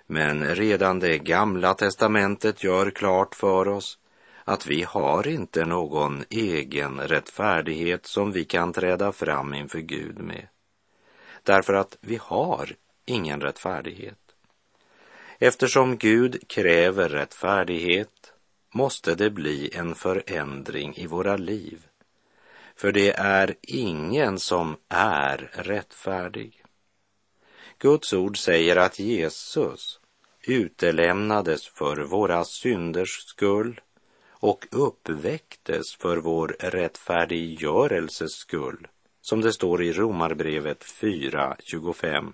Men 0.07 0.55
redan 0.55 1.01
det 1.01 1.19
gamla 1.19 1.75
testamentet 1.75 2.65
gör 2.65 2.91
klart 2.91 3.35
för 3.35 3.69
oss 3.69 3.99
att 4.45 4.67
vi 4.67 4.83
har 4.83 5.27
inte 5.27 5.65
någon 5.65 6.25
egen 6.31 7.01
rättfärdighet 7.01 8.07
som 8.07 8.33
vi 8.33 8.45
kan 8.45 8.73
träda 8.73 9.13
fram 9.13 9.55
inför 9.55 9.79
Gud 9.79 10.19
med. 10.19 10.49
Därför 11.49 11.75
att 11.75 11.97
vi 12.01 12.17
har 12.17 12.77
ingen 13.05 13.41
rättfärdighet. 13.41 14.19
Eftersom 15.39 15.97
Gud 15.97 16.49
kräver 16.49 17.09
rättfärdighet 17.09 18.33
måste 18.75 19.15
det 19.15 19.31
bli 19.31 19.71
en 19.75 19.95
förändring 19.95 20.97
i 20.97 21.07
våra 21.07 21.37
liv. 21.37 21.87
För 22.77 22.93
det 22.93 23.11
är 23.11 23.55
ingen 23.63 24.39
som 24.39 24.77
är 24.89 25.51
rättfärdig. 25.53 26.65
Guds 27.79 28.13
ord 28.13 28.39
säger 28.39 28.77
att 28.77 28.99
Jesus 28.99 30.01
utelämnades 30.43 31.67
för 31.69 31.97
våra 31.97 32.45
synders 32.45 33.25
skull 33.27 33.81
och 34.31 34.67
uppväcktes 34.71 35.95
för 35.97 36.17
vår 36.17 36.57
rättfärdiggörelses 36.61 38.33
skull, 38.33 38.89
som 39.29 39.41
det 39.41 39.53
står 39.53 39.83
i 39.83 39.93
Romarbrevet 39.93 40.85
4.25. 40.85 42.33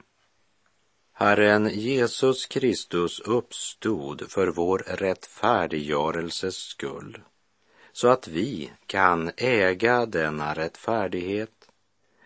Herren 1.13 1.71
Jesus 1.73 2.47
Kristus 2.47 3.21
uppstod 3.21 4.31
för 4.31 4.47
vår 4.47 4.79
rättfärdiggörelses 4.79 6.57
skull, 6.57 7.21
så 7.93 8.09
att 8.09 8.29
vi 8.29 8.71
kan 8.87 9.31
äga 9.37 10.07
denna 10.07 10.55
rättfärdighet, 10.55 11.69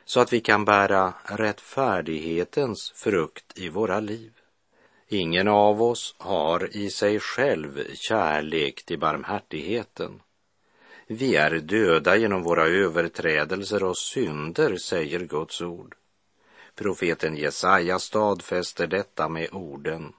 så 0.04 0.20
att 0.20 0.32
vi 0.32 0.40
kan 0.40 0.64
bära 0.64 1.14
rättfärdighetens 1.24 2.92
frukt 2.94 3.58
i 3.58 3.68
våra 3.68 4.00
liv. 4.00 4.32
Ingen 5.08 5.48
av 5.48 5.82
oss 5.82 6.14
har 6.18 6.76
i 6.76 6.90
sig 6.90 7.20
själv 7.20 7.94
kärlek 7.94 8.84
till 8.84 8.98
barmhärtigheten. 8.98 10.20
Vi 11.10 11.36
är 11.36 11.50
döda 11.50 12.16
genom 12.16 12.42
våra 12.42 12.66
överträdelser 12.66 13.84
och 13.84 13.98
synder, 13.98 14.76
säger 14.76 15.20
Guds 15.20 15.60
ord. 15.60 15.94
Profeten 16.74 17.36
Jesaja 17.36 17.98
stadfäster 17.98 18.86
detta 18.86 19.28
med 19.28 19.48
orden. 19.52 20.12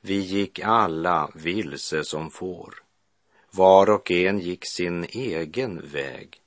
Vi 0.00 0.14
gick 0.14 0.60
alla 0.60 1.30
vilse 1.34 2.04
som 2.04 2.30
får. 2.30 2.74
Var 3.50 3.90
och 3.90 4.10
en 4.10 4.38
gick 4.38 4.66
sin 4.66 5.04
egen 5.04 5.88
väg. 5.88 6.40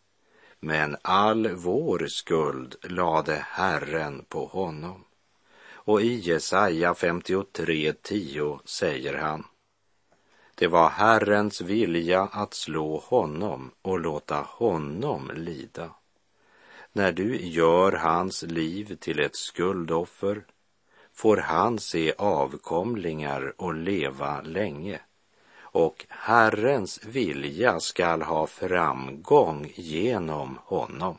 Men 0.60 0.97
all 1.02 1.47
vår 1.47 2.06
skuld 2.08 2.76
lade 2.84 3.45
Herren 3.50 4.26
på 4.30 4.45
honom. 4.45 5.04
Och 5.74 6.02
i 6.02 6.13
Jesaja 6.13 6.93
53.10 6.93 8.60
säger 8.65 9.13
han. 9.13 9.43
Det 10.55 10.67
var 10.67 10.89
Herrens 10.89 11.61
vilja 11.61 12.21
att 12.21 12.53
slå 12.53 12.97
honom 12.97 13.71
och 13.81 13.99
låta 13.99 14.35
honom 14.35 15.31
lida 15.35 15.89
när 16.93 17.11
du 17.11 17.45
gör 17.45 17.91
hans 17.91 18.43
liv 18.43 18.95
till 18.95 19.19
ett 19.19 19.35
skuldoffer 19.35 20.45
får 21.13 21.37
han 21.37 21.79
se 21.79 22.13
avkomlingar 22.17 23.53
och 23.57 23.73
leva 23.73 24.41
länge 24.41 24.99
och 25.73 26.05
Herrens 26.09 27.05
vilja 27.05 27.79
skall 27.79 28.21
ha 28.21 28.47
framgång 28.47 29.71
genom 29.75 30.59
honom. 30.63 31.17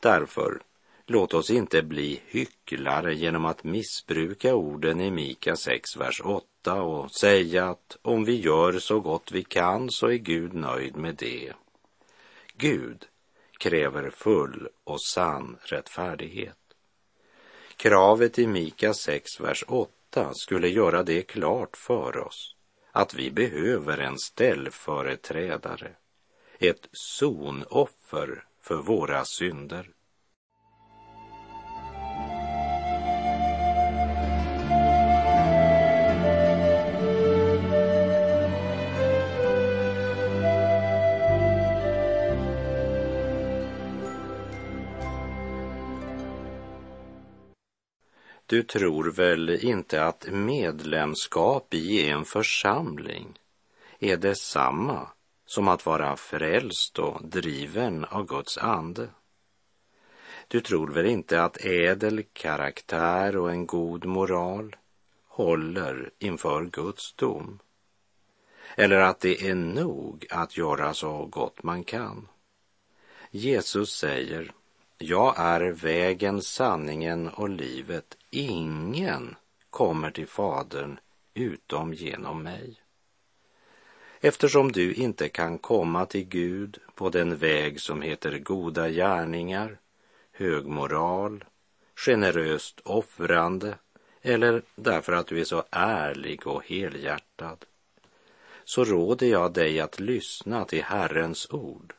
Därför, 0.00 0.60
låt 1.06 1.34
oss 1.34 1.50
inte 1.50 1.82
bli 1.82 2.20
hycklare 2.26 3.14
genom 3.14 3.44
att 3.44 3.64
missbruka 3.64 4.54
orden 4.54 5.00
i 5.00 5.10
Mika 5.10 5.56
6, 5.56 5.96
vers 5.96 6.20
8 6.24 6.82
och 6.82 7.10
säga 7.10 7.68
att 7.68 7.98
om 8.02 8.24
vi 8.24 8.40
gör 8.40 8.78
så 8.78 9.00
gott 9.00 9.32
vi 9.32 9.42
kan 9.44 9.90
så 9.90 10.06
är 10.06 10.16
Gud 10.16 10.54
nöjd 10.54 10.96
med 10.96 11.14
det. 11.14 11.52
Gud 12.56 13.04
kräver 13.58 14.10
full 14.10 14.68
och 14.84 15.02
sann 15.02 15.56
rättfärdighet. 15.62 16.56
Kravet 17.76 18.38
i 18.38 18.46
Mika 18.46 18.94
6, 18.94 19.40
vers 19.40 19.64
8 19.68 20.30
skulle 20.34 20.68
göra 20.68 21.02
det 21.02 21.22
klart 21.22 21.76
för 21.76 22.18
oss 22.18 22.56
att 22.92 23.14
vi 23.14 23.30
behöver 23.30 23.98
en 23.98 24.18
ställföreträdare, 24.18 25.90
ett 26.58 26.88
sonoffer 26.92 28.44
för 28.60 28.76
våra 28.76 29.24
synder. 29.24 29.90
Du 48.48 48.62
tror 48.62 49.10
väl 49.10 49.64
inte 49.64 50.04
att 50.04 50.26
medlemskap 50.32 51.74
i 51.74 52.08
en 52.08 52.24
församling 52.24 53.38
är 53.98 54.16
detsamma 54.16 55.08
som 55.46 55.68
att 55.68 55.86
vara 55.86 56.16
frälst 56.16 56.98
och 56.98 57.24
driven 57.24 58.04
av 58.04 58.26
Guds 58.26 58.58
ande? 58.58 59.08
Du 60.48 60.60
tror 60.60 60.88
väl 60.88 61.06
inte 61.06 61.42
att 61.42 61.64
ädel 61.64 62.22
karaktär 62.32 63.36
och 63.36 63.50
en 63.50 63.66
god 63.66 64.04
moral 64.04 64.76
håller 65.28 66.10
inför 66.18 66.64
Guds 66.64 67.14
dom? 67.14 67.58
Eller 68.76 69.00
att 69.00 69.20
det 69.20 69.48
är 69.48 69.54
nog 69.54 70.26
att 70.30 70.56
göra 70.56 70.94
så 70.94 71.26
gott 71.26 71.62
man 71.62 71.84
kan? 71.84 72.28
Jesus 73.30 73.90
säger 73.90 74.52
jag 74.98 75.34
är 75.38 75.60
vägen, 75.60 76.42
sanningen 76.42 77.28
och 77.28 77.48
livet. 77.48 78.16
Ingen 78.30 79.36
kommer 79.70 80.10
till 80.10 80.26
Fadern 80.26 80.98
utom 81.34 81.94
genom 81.94 82.42
mig. 82.42 82.80
Eftersom 84.20 84.72
du 84.72 84.94
inte 84.94 85.28
kan 85.28 85.58
komma 85.58 86.06
till 86.06 86.24
Gud 86.24 86.78
på 86.94 87.10
den 87.10 87.36
väg 87.36 87.80
som 87.80 88.02
heter 88.02 88.38
goda 88.38 88.88
gärningar, 88.88 89.78
hög 90.32 90.66
moral, 90.66 91.44
generöst 91.94 92.80
offrande 92.84 93.78
eller 94.22 94.62
därför 94.74 95.12
att 95.12 95.26
du 95.26 95.40
är 95.40 95.44
så 95.44 95.64
ärlig 95.70 96.46
och 96.46 96.66
helhjärtad, 96.66 97.64
så 98.64 98.84
råder 98.84 99.26
jag 99.26 99.52
dig 99.52 99.80
att 99.80 100.00
lyssna 100.00 100.64
till 100.64 100.82
Herrens 100.82 101.50
ord 101.50 101.94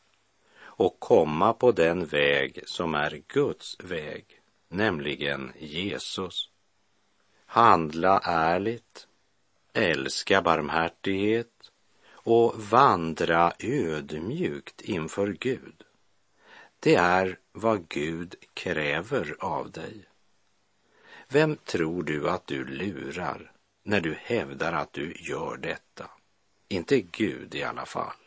och 0.78 1.00
komma 1.00 1.54
på 1.54 1.72
den 1.72 2.06
väg 2.06 2.60
som 2.66 2.96
är 2.96 3.22
Guds 3.28 3.78
väg, 3.80 4.26
nämligen 4.70 5.54
Jesus. 5.60 6.50
Handla 7.46 8.20
ärligt, 8.24 9.08
älska 9.74 10.42
barmhärtighet 10.42 11.72
och 12.12 12.64
vandra 12.64 13.54
ödmjukt 13.60 14.82
inför 14.82 15.28
Gud. 15.28 15.84
Det 16.80 16.96
är 16.96 17.40
vad 17.52 17.88
Gud 17.88 18.36
kräver 18.54 19.36
av 19.40 19.72
dig. 19.72 20.06
Vem 21.30 21.56
tror 21.56 22.04
du 22.04 22.30
att 22.30 22.48
du 22.48 22.66
lurar 22.66 23.52
när 23.84 24.02
du 24.02 24.14
hävdar 24.14 24.74
att 24.74 24.94
du 24.94 25.16
gör 25.20 25.58
detta? 25.58 26.10
Inte 26.68 27.02
Gud 27.02 27.56
i 27.56 27.64
alla 27.64 27.86
fall. 27.86 28.27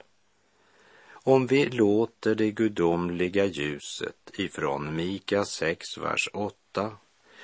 Om 1.31 1.47
vi 1.47 1.67
låter 1.67 2.35
det 2.35 2.51
gudomliga 2.51 3.45
ljuset 3.45 4.31
ifrån 4.37 4.97
Mika 4.97 5.45
6, 5.45 5.99
vers 5.99 6.29
8 6.33 6.93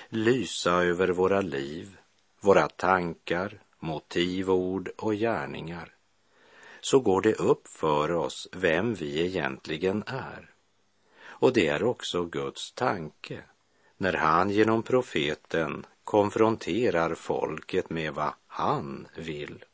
lysa 0.08 0.72
över 0.72 1.08
våra 1.08 1.40
liv, 1.40 1.96
våra 2.40 2.68
tankar, 2.68 3.58
motiv, 3.78 4.50
ord 4.50 4.90
och 4.96 5.14
gärningar, 5.14 5.94
så 6.80 7.00
går 7.00 7.22
det 7.22 7.34
upp 7.34 7.68
för 7.68 8.12
oss 8.12 8.48
vem 8.52 8.94
vi 8.94 9.26
egentligen 9.26 10.04
är. 10.06 10.50
Och 11.24 11.52
det 11.52 11.68
är 11.68 11.82
också 11.82 12.24
Guds 12.24 12.72
tanke 12.72 13.42
när 13.96 14.12
han 14.12 14.50
genom 14.50 14.82
profeten 14.82 15.86
konfronterar 16.04 17.14
folket 17.14 17.90
med 17.90 18.14
vad 18.14 18.32
han 18.46 19.08
vill. 19.16 19.64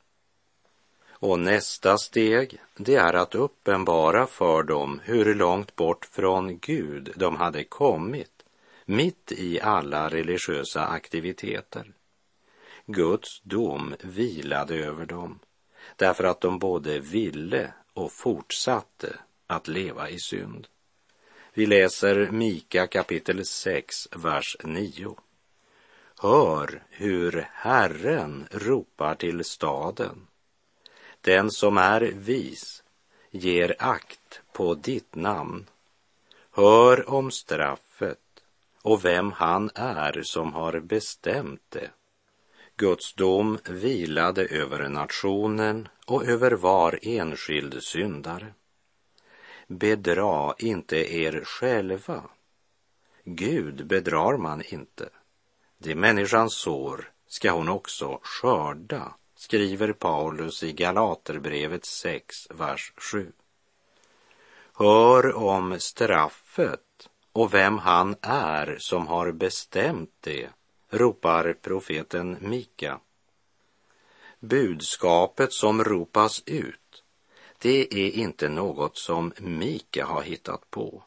Och 1.22 1.38
nästa 1.38 1.98
steg, 1.98 2.60
det 2.76 2.94
är 2.94 3.14
att 3.14 3.34
uppenbara 3.34 4.26
för 4.26 4.62
dem 4.62 5.00
hur 5.04 5.34
långt 5.34 5.76
bort 5.76 6.04
från 6.04 6.58
Gud 6.58 7.12
de 7.16 7.36
hade 7.36 7.64
kommit, 7.64 8.44
mitt 8.84 9.32
i 9.32 9.60
alla 9.60 10.08
religiösa 10.08 10.86
aktiviteter. 10.86 11.92
Guds 12.86 13.40
dom 13.42 13.94
vilade 14.00 14.74
över 14.74 15.06
dem, 15.06 15.38
därför 15.96 16.24
att 16.24 16.40
de 16.40 16.58
både 16.58 16.98
ville 16.98 17.72
och 17.92 18.12
fortsatte 18.12 19.16
att 19.46 19.68
leva 19.68 20.10
i 20.10 20.18
synd. 20.18 20.66
Vi 21.54 21.66
läser 21.66 22.30
Mika 22.30 22.86
kapitel 22.86 23.46
6, 23.46 24.08
vers 24.16 24.56
9. 24.64 25.16
Hör 26.18 26.82
hur 26.90 27.48
Herren 27.52 28.46
ropar 28.50 29.14
till 29.14 29.44
staden 29.44 30.26
den 31.22 31.50
som 31.50 31.78
är 31.78 32.00
vis 32.00 32.82
ger 33.30 33.76
akt 33.78 34.40
på 34.52 34.74
ditt 34.74 35.14
namn. 35.14 35.66
Hör 36.50 37.10
om 37.10 37.30
straffet 37.30 38.18
och 38.82 39.04
vem 39.04 39.32
han 39.32 39.70
är 39.74 40.22
som 40.22 40.52
har 40.52 40.80
bestämt 40.80 41.62
det. 41.68 41.90
Guds 42.76 43.14
dom 43.14 43.58
vilade 43.68 44.46
över 44.46 44.88
nationen 44.88 45.88
och 46.06 46.24
över 46.24 46.50
var 46.50 46.98
enskild 47.02 47.82
syndare. 47.82 48.54
Bedra 49.66 50.54
inte 50.58 51.14
er 51.14 51.44
själva. 51.44 52.22
Gud 53.24 53.86
bedrar 53.86 54.36
man 54.36 54.62
inte. 54.62 55.08
Det 55.78 55.94
människan 55.94 56.50
sår 56.50 57.12
ska 57.26 57.50
hon 57.50 57.68
också 57.68 58.20
skörda 58.22 59.14
skriver 59.42 59.92
Paulus 59.92 60.62
i 60.62 60.72
Galaterbrevet 60.72 61.84
6, 61.84 62.36
vers 62.50 62.92
7. 62.96 63.32
Hör 64.74 65.34
om 65.34 65.80
straffet 65.80 67.08
och 67.32 67.54
vem 67.54 67.78
han 67.78 68.16
är 68.22 68.76
som 68.78 69.06
har 69.06 69.32
bestämt 69.32 70.10
det, 70.20 70.50
ropar 70.90 71.52
profeten 71.52 72.36
Mika. 72.40 73.00
Budskapet 74.40 75.52
som 75.52 75.84
ropas 75.84 76.42
ut, 76.46 77.04
det 77.58 77.94
är 77.94 78.10
inte 78.10 78.48
något 78.48 78.98
som 78.98 79.32
Mika 79.38 80.06
har 80.06 80.22
hittat 80.22 80.70
på. 80.70 81.02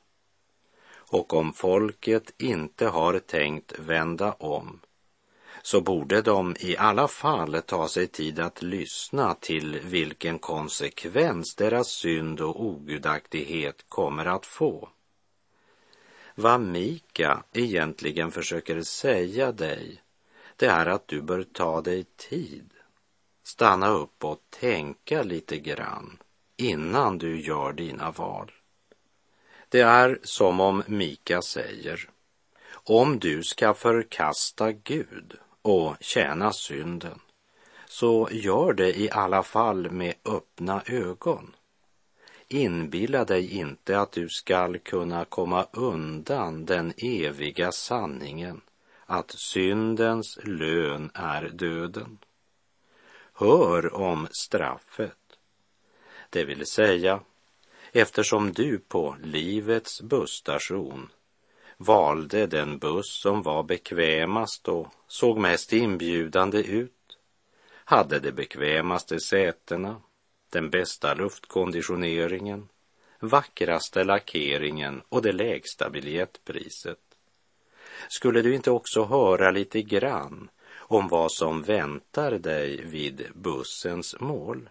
Och 0.94 1.34
om 1.34 1.54
folket 1.54 2.34
inte 2.38 2.88
har 2.88 3.20
tänkt 3.20 3.80
vända 3.80 4.34
om 4.34 4.80
så 5.66 5.82
borde 5.82 6.22
de 6.22 6.56
i 6.60 6.78
alla 6.78 7.08
fall 7.08 7.62
ta 7.62 7.88
sig 7.88 8.08
tid 8.08 8.40
att 8.40 8.62
lyssna 8.62 9.34
till 9.34 9.80
vilken 9.80 10.40
konsekvens 10.40 11.56
deras 11.56 11.88
synd 11.88 12.42
och 12.42 12.66
ogudaktighet 12.66 13.86
kommer 13.90 14.26
att 14.26 14.46
få. 14.46 14.90
Vad 16.36 16.62
Mika 16.62 17.44
egentligen 17.54 18.32
försöker 18.32 18.82
säga 18.82 19.52
dig, 19.52 20.02
det 20.56 20.66
är 20.66 20.86
att 20.86 21.08
du 21.08 21.22
bör 21.22 21.44
ta 21.44 21.82
dig 21.82 22.04
tid, 22.04 22.70
stanna 23.44 23.90
upp 23.90 24.24
och 24.24 24.40
tänka 24.50 25.24
lite 25.24 25.58
grann 25.58 26.18
innan 26.58 27.18
du 27.18 27.42
gör 27.42 27.74
dina 27.74 28.12
val. 28.12 28.52
Det 29.70 29.82
är 29.82 30.20
som 30.24 30.60
om 30.60 30.84
Mika 30.88 31.42
säger, 31.42 32.10
om 32.74 33.20
du 33.20 33.44
ska 33.44 33.74
förkasta 33.74 34.72
Gud 34.72 35.40
och 35.66 35.96
tjäna 36.00 36.54
synden, 36.54 37.20
så 37.86 38.30
gör 38.32 38.74
det 38.74 39.00
i 39.00 39.10
alla 39.12 39.44
fall 39.44 39.92
med 39.92 40.14
öppna 40.26 40.84
ögon. 40.86 41.56
Inbilla 42.48 43.26
dig 43.26 43.58
inte 43.58 44.00
att 44.00 44.12
du 44.12 44.30
skall 44.30 44.80
kunna 44.80 45.26
komma 45.26 45.68
undan 45.72 46.66
den 46.66 46.94
eviga 46.98 47.72
sanningen 47.72 48.62
att 49.06 49.32
syndens 49.32 50.40
lön 50.44 51.12
är 51.14 51.50
döden. 51.50 52.18
Hör 53.34 53.94
om 53.96 54.28
straffet, 54.32 55.38
det 56.30 56.46
vill 56.46 56.66
säga 56.66 57.22
eftersom 57.92 58.54
du 58.54 58.80
på 58.80 59.16
livets 59.24 60.02
busstation 60.02 61.10
valde 61.86 62.48
den 62.48 62.78
buss 62.78 63.22
som 63.22 63.42
var 63.42 63.64
bekvämast 63.64 64.68
och 64.68 64.88
såg 65.08 65.38
mest 65.38 65.74
inbjudande 65.74 66.58
ut, 66.58 67.18
hade 67.86 68.20
de 68.20 68.32
bekvämaste 68.32 69.20
sätena, 69.20 70.02
den 70.52 70.70
bästa 70.70 71.14
luftkonditioneringen, 71.14 72.70
vackraste 73.20 74.04
lackeringen 74.04 75.02
och 75.10 75.22
det 75.22 75.32
lägsta 75.32 75.90
biljettpriset. 75.90 77.00
Skulle 78.10 78.42
du 78.42 78.56
inte 78.56 78.72
också 78.72 79.04
höra 79.04 79.52
lite 79.52 79.82
grann 79.82 80.50
om 80.76 81.08
vad 81.08 81.32
som 81.32 81.64
väntar 81.64 82.32
dig 82.32 82.86
vid 82.86 83.28
bussens 83.34 84.16
mål? 84.20 84.70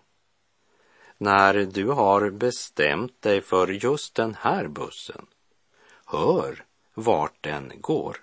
När 1.18 1.54
du 1.54 1.86
har 1.86 2.30
bestämt 2.30 3.22
dig 3.22 3.40
för 3.40 3.68
just 3.68 4.14
den 4.14 4.36
här 4.40 4.68
bussen, 4.68 5.26
hör 6.06 6.63
vart 6.94 7.42
den 7.42 7.72
går. 7.80 8.16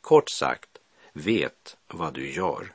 Kort 0.00 0.30
sagt, 0.30 0.78
vet 1.12 1.76
vad 1.86 2.14
du 2.14 2.32
gör. 2.32 2.72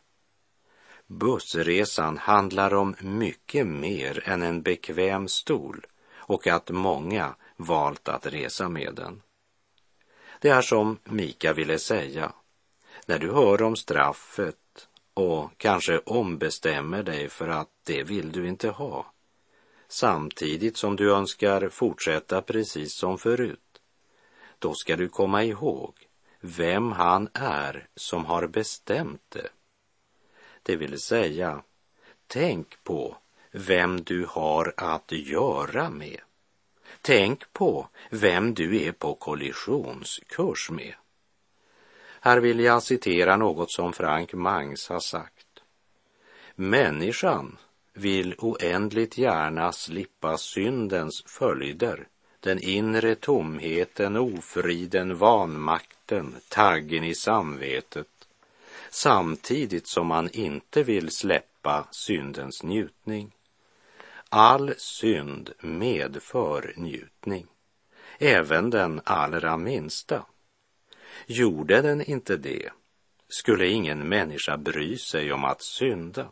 Bussresan 1.08 2.18
handlar 2.18 2.74
om 2.74 2.96
mycket 3.00 3.68
mer 3.68 4.30
än 4.30 4.42
en 4.42 4.62
bekväm 4.62 5.28
stol 5.28 5.86
och 6.14 6.48
att 6.48 6.70
många 6.70 7.36
valt 7.58 8.08
att 8.08 8.26
resa 8.26 8.70
med 8.70 8.96
den. 8.96 9.22
Det 10.40 10.50
är 10.50 10.62
som 10.62 10.98
Mika 11.04 11.54
ville 11.54 11.80
säga. 11.80 12.34
När 13.06 13.20
du 13.20 13.32
hör 13.32 13.62
om 13.62 13.76
straffet 13.76 14.88
och 15.14 15.52
kanske 15.58 16.00
ombestämmer 16.00 17.04
dig 17.04 17.30
för 17.30 17.48
att 17.48 17.70
det 17.84 18.04
vill 18.04 18.32
du 18.32 18.48
inte 18.48 18.70
ha, 18.70 19.14
samtidigt 19.88 20.78
som 20.78 20.96
du 20.96 21.14
önskar 21.14 21.70
fortsätta 21.70 22.42
precis 22.42 22.94
som 22.94 23.18
förut, 23.18 23.71
då 24.62 24.74
ska 24.74 24.96
du 24.96 25.10
komma 25.10 25.44
ihåg 25.44 25.94
vem 26.40 26.92
han 26.92 27.30
är 27.34 27.88
som 27.96 28.26
har 28.26 28.48
bestämt 28.48 29.22
det. 29.30 29.50
Det 30.64 30.76
vill 30.76 31.00
säga, 31.00 31.64
tänk 32.28 32.84
på 32.84 33.18
vem 33.52 34.04
du 34.04 34.26
har 34.30 34.74
att 34.78 35.12
göra 35.12 35.90
med. 35.90 36.22
Tänk 37.02 37.54
på 37.54 37.88
vem 38.10 38.54
du 38.54 38.84
är 38.84 38.92
på 38.92 39.16
kollisionskurs 39.16 40.70
med. 40.70 40.94
Här 42.22 42.40
vill 42.40 42.60
jag 42.60 42.84
citera 42.84 43.38
något 43.38 43.72
som 43.72 43.94
Frank 43.94 44.34
Mangs 44.34 44.90
har 44.90 45.00
sagt. 45.00 45.48
Människan 46.56 47.58
vill 47.94 48.36
oändligt 48.38 49.18
gärna 49.18 49.72
slippa 49.72 50.38
syndens 50.38 51.24
följder 51.26 52.08
den 52.42 52.60
inre 52.60 53.16
tomheten, 53.16 54.18
ofriden, 54.18 55.18
vanmakten, 55.18 56.36
taggen 56.50 57.04
i 57.04 57.16
samvetet 57.16 58.08
samtidigt 58.90 59.88
som 59.88 60.08
man 60.08 60.30
inte 60.30 60.84
vill 60.84 61.12
släppa 61.12 61.88
syndens 61.92 62.64
njutning. 62.64 63.32
All 64.30 64.74
synd 64.78 65.50
medför 65.60 66.74
njutning, 66.78 67.48
även 68.20 68.70
den 68.70 69.02
allra 69.04 69.58
minsta. 69.58 70.26
Gjorde 71.26 71.82
den 71.82 72.02
inte 72.02 72.38
det 72.38 72.70
skulle 73.28 73.68
ingen 73.68 74.10
människa 74.10 74.58
bry 74.58 74.98
sig 74.98 75.34
om 75.34 75.44
att 75.44 75.62
synda. 75.62 76.32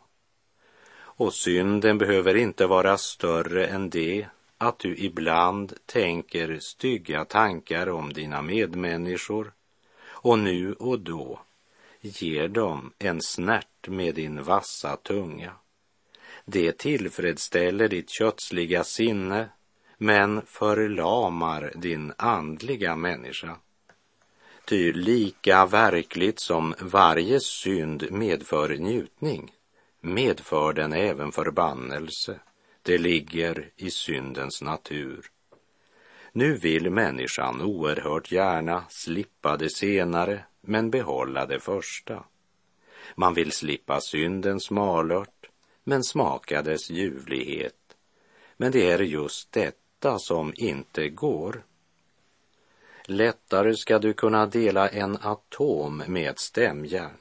Och 0.92 1.34
synden 1.34 1.98
behöver 1.98 2.36
inte 2.36 2.66
vara 2.66 2.98
större 2.98 3.66
än 3.66 3.90
det 3.90 4.26
att 4.60 4.78
du 4.78 4.96
ibland 4.96 5.72
tänker 5.86 6.58
stygga 6.58 7.24
tankar 7.24 7.88
om 7.88 8.12
dina 8.12 8.42
medmänniskor 8.42 9.52
och 10.02 10.38
nu 10.38 10.72
och 10.72 11.00
då 11.00 11.40
ger 12.00 12.48
dem 12.48 12.92
en 12.98 13.22
snärt 13.22 13.88
med 13.88 14.14
din 14.14 14.42
vassa 14.42 14.96
tunga. 14.96 15.52
Det 16.44 16.78
tillfredsställer 16.78 17.88
ditt 17.88 18.10
kötsliga 18.10 18.84
sinne 18.84 19.48
men 19.98 20.42
förlamar 20.46 21.72
din 21.76 22.12
andliga 22.16 22.96
människa. 22.96 23.56
Ty 24.64 24.92
lika 24.92 25.66
verkligt 25.66 26.40
som 26.40 26.74
varje 26.80 27.40
synd 27.40 28.06
medför 28.10 28.76
njutning 28.76 29.52
medför 30.00 30.72
den 30.72 30.92
även 30.92 31.32
förbannelse. 31.32 32.40
Det 32.90 32.98
ligger 32.98 33.70
i 33.76 33.90
syndens 33.90 34.62
natur. 34.62 35.26
Nu 36.32 36.54
vill 36.54 36.90
människan 36.90 37.62
oerhört 37.62 38.32
gärna 38.32 38.84
slippa 38.88 39.56
det 39.56 39.70
senare 39.70 40.44
men 40.60 40.90
behålla 40.90 41.46
det 41.46 41.60
första. 41.60 42.24
Man 43.14 43.34
vill 43.34 43.52
slippa 43.52 44.00
syndens 44.00 44.70
malört 44.70 45.50
men 45.84 46.04
smaka 46.04 46.62
dess 46.62 46.90
ljuvlighet. 46.90 47.96
Men 48.56 48.72
det 48.72 48.90
är 48.90 48.98
just 48.98 49.52
detta 49.52 50.18
som 50.18 50.52
inte 50.56 51.08
går. 51.08 51.62
Lättare 53.04 53.76
ska 53.76 53.98
du 53.98 54.12
kunna 54.12 54.46
dela 54.46 54.88
en 54.88 55.16
atom 55.16 56.02
med 56.06 56.30
ett 56.30 56.40
stämjärn 56.40 57.18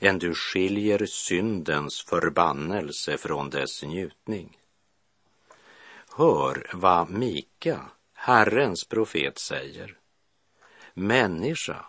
än 0.00 0.18
du 0.18 0.34
skiljer 0.34 1.06
syndens 1.06 2.02
förbannelse 2.02 3.18
från 3.18 3.50
dess 3.50 3.82
njutning. 3.82 4.58
Hör 6.16 6.70
vad 6.72 7.10
Mika, 7.10 7.80
Herrens 8.14 8.84
profet, 8.84 9.38
säger. 9.38 9.96
Människa, 10.94 11.86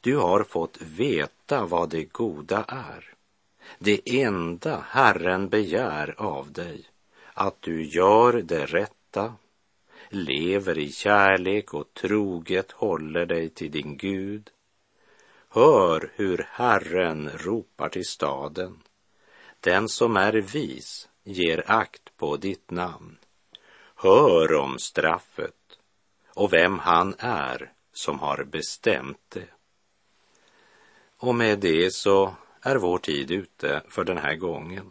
du 0.00 0.16
har 0.16 0.44
fått 0.44 0.82
veta 0.82 1.66
vad 1.66 1.90
det 1.90 2.04
goda 2.04 2.64
är. 2.68 3.14
Det 3.78 4.00
enda 4.20 4.84
Herren 4.88 5.48
begär 5.48 6.14
av 6.18 6.52
dig, 6.52 6.86
att 7.34 7.62
du 7.62 7.84
gör 7.84 8.32
det 8.32 8.66
rätta, 8.66 9.34
lever 10.08 10.78
i 10.78 10.92
kärlek 10.92 11.74
och 11.74 11.94
troget 11.94 12.72
håller 12.72 13.26
dig 13.26 13.48
till 13.48 13.70
din 13.70 13.96
Gud. 13.96 14.50
Hör 15.48 16.12
hur 16.14 16.46
Herren 16.50 17.30
ropar 17.34 17.88
till 17.88 18.06
staden. 18.06 18.82
Den 19.60 19.88
som 19.88 20.16
är 20.16 20.32
vis 20.32 21.08
ger 21.24 21.70
akt 21.70 22.16
på 22.16 22.36
ditt 22.36 22.70
namn. 22.70 23.18
Hör 24.00 24.54
om 24.54 24.78
straffet 24.78 25.78
och 26.34 26.52
vem 26.52 26.78
han 26.78 27.14
är 27.18 27.72
som 27.92 28.18
har 28.18 28.44
bestämt 28.44 29.20
det. 29.28 29.48
Och 31.16 31.34
med 31.34 31.58
det 31.58 31.94
så 31.94 32.34
är 32.62 32.76
vår 32.76 32.98
tid 32.98 33.30
ute 33.30 33.82
för 33.88 34.04
den 34.04 34.18
här 34.18 34.34
gången. 34.34 34.90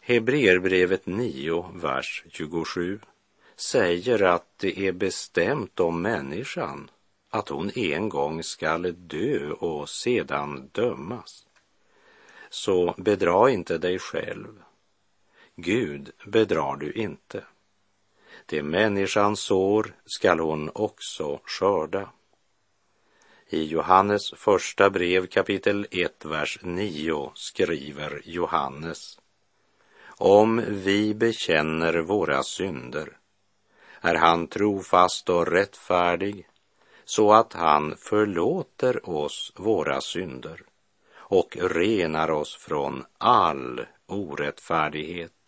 Hebreerbrevet 0.00 1.06
9, 1.06 1.70
vers 1.74 2.24
27 2.30 3.00
säger 3.56 4.22
att 4.22 4.58
det 4.58 4.78
är 4.78 4.92
bestämt 4.92 5.80
om 5.80 6.02
människan 6.02 6.90
att 7.30 7.48
hon 7.48 7.70
en 7.78 8.08
gång 8.08 8.42
skall 8.42 8.94
dö 8.96 9.50
och 9.50 9.88
sedan 9.88 10.70
dömas. 10.72 11.46
Så 12.50 12.94
bedra 12.98 13.50
inte 13.50 13.78
dig 13.78 13.98
själv. 13.98 14.62
Gud 15.56 16.10
bedrar 16.26 16.76
du 16.76 16.92
inte. 16.92 17.44
Det 18.50 18.62
människan 18.62 19.36
sår 19.36 19.94
skall 20.04 20.40
hon 20.40 20.70
också 20.74 21.40
skörda. 21.44 22.10
I 23.48 23.64
Johannes 23.64 24.30
första 24.36 24.90
brev 24.90 25.26
kapitel 25.26 25.86
1, 25.90 26.24
vers 26.24 26.58
9 26.62 27.32
skriver 27.34 28.22
Johannes 28.24 29.18
Om 30.06 30.64
vi 30.68 31.14
bekänner 31.14 31.98
våra 31.98 32.42
synder 32.42 33.18
är 34.00 34.14
han 34.14 34.46
trofast 34.46 35.28
och 35.30 35.46
rättfärdig 35.46 36.48
så 37.04 37.32
att 37.32 37.52
han 37.52 37.96
förlåter 37.96 39.10
oss 39.10 39.52
våra 39.56 40.00
synder 40.00 40.62
och 41.14 41.56
renar 41.60 42.30
oss 42.30 42.56
från 42.56 43.04
all 43.18 43.86
orättfärdighet. 44.06 45.39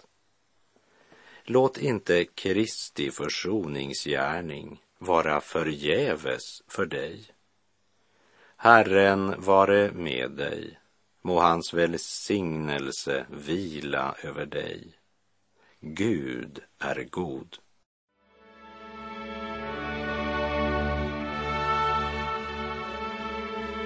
Låt 1.44 1.78
inte 1.78 2.24
Kristi 2.24 3.10
försoningsgärning 3.10 4.82
vara 4.98 5.40
förgäves 5.40 6.62
för 6.68 6.86
dig. 6.86 7.24
Herren 8.56 9.34
vare 9.40 9.92
med 9.92 10.30
dig. 10.30 10.78
Må 11.24 11.40
hans 11.40 11.74
välsignelse 11.74 13.26
vila 13.30 14.14
över 14.22 14.46
dig. 14.46 14.92
Gud 15.80 16.60
är 16.78 17.04
god. 17.10 17.56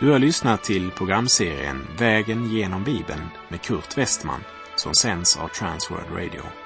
Du 0.01 0.11
har 0.11 0.19
lyssnat 0.19 0.65
till 0.65 0.91
programserien 0.91 1.87
Vägen 1.99 2.51
genom 2.51 2.85
Bibeln 2.85 3.29
med 3.49 3.63
Kurt 3.63 3.99
Westman 3.99 4.41
som 4.77 4.95
sänds 4.95 5.37
av 5.37 5.49
Transworld 5.49 6.11
Radio. 6.11 6.66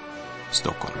Stockholm. 0.51 0.93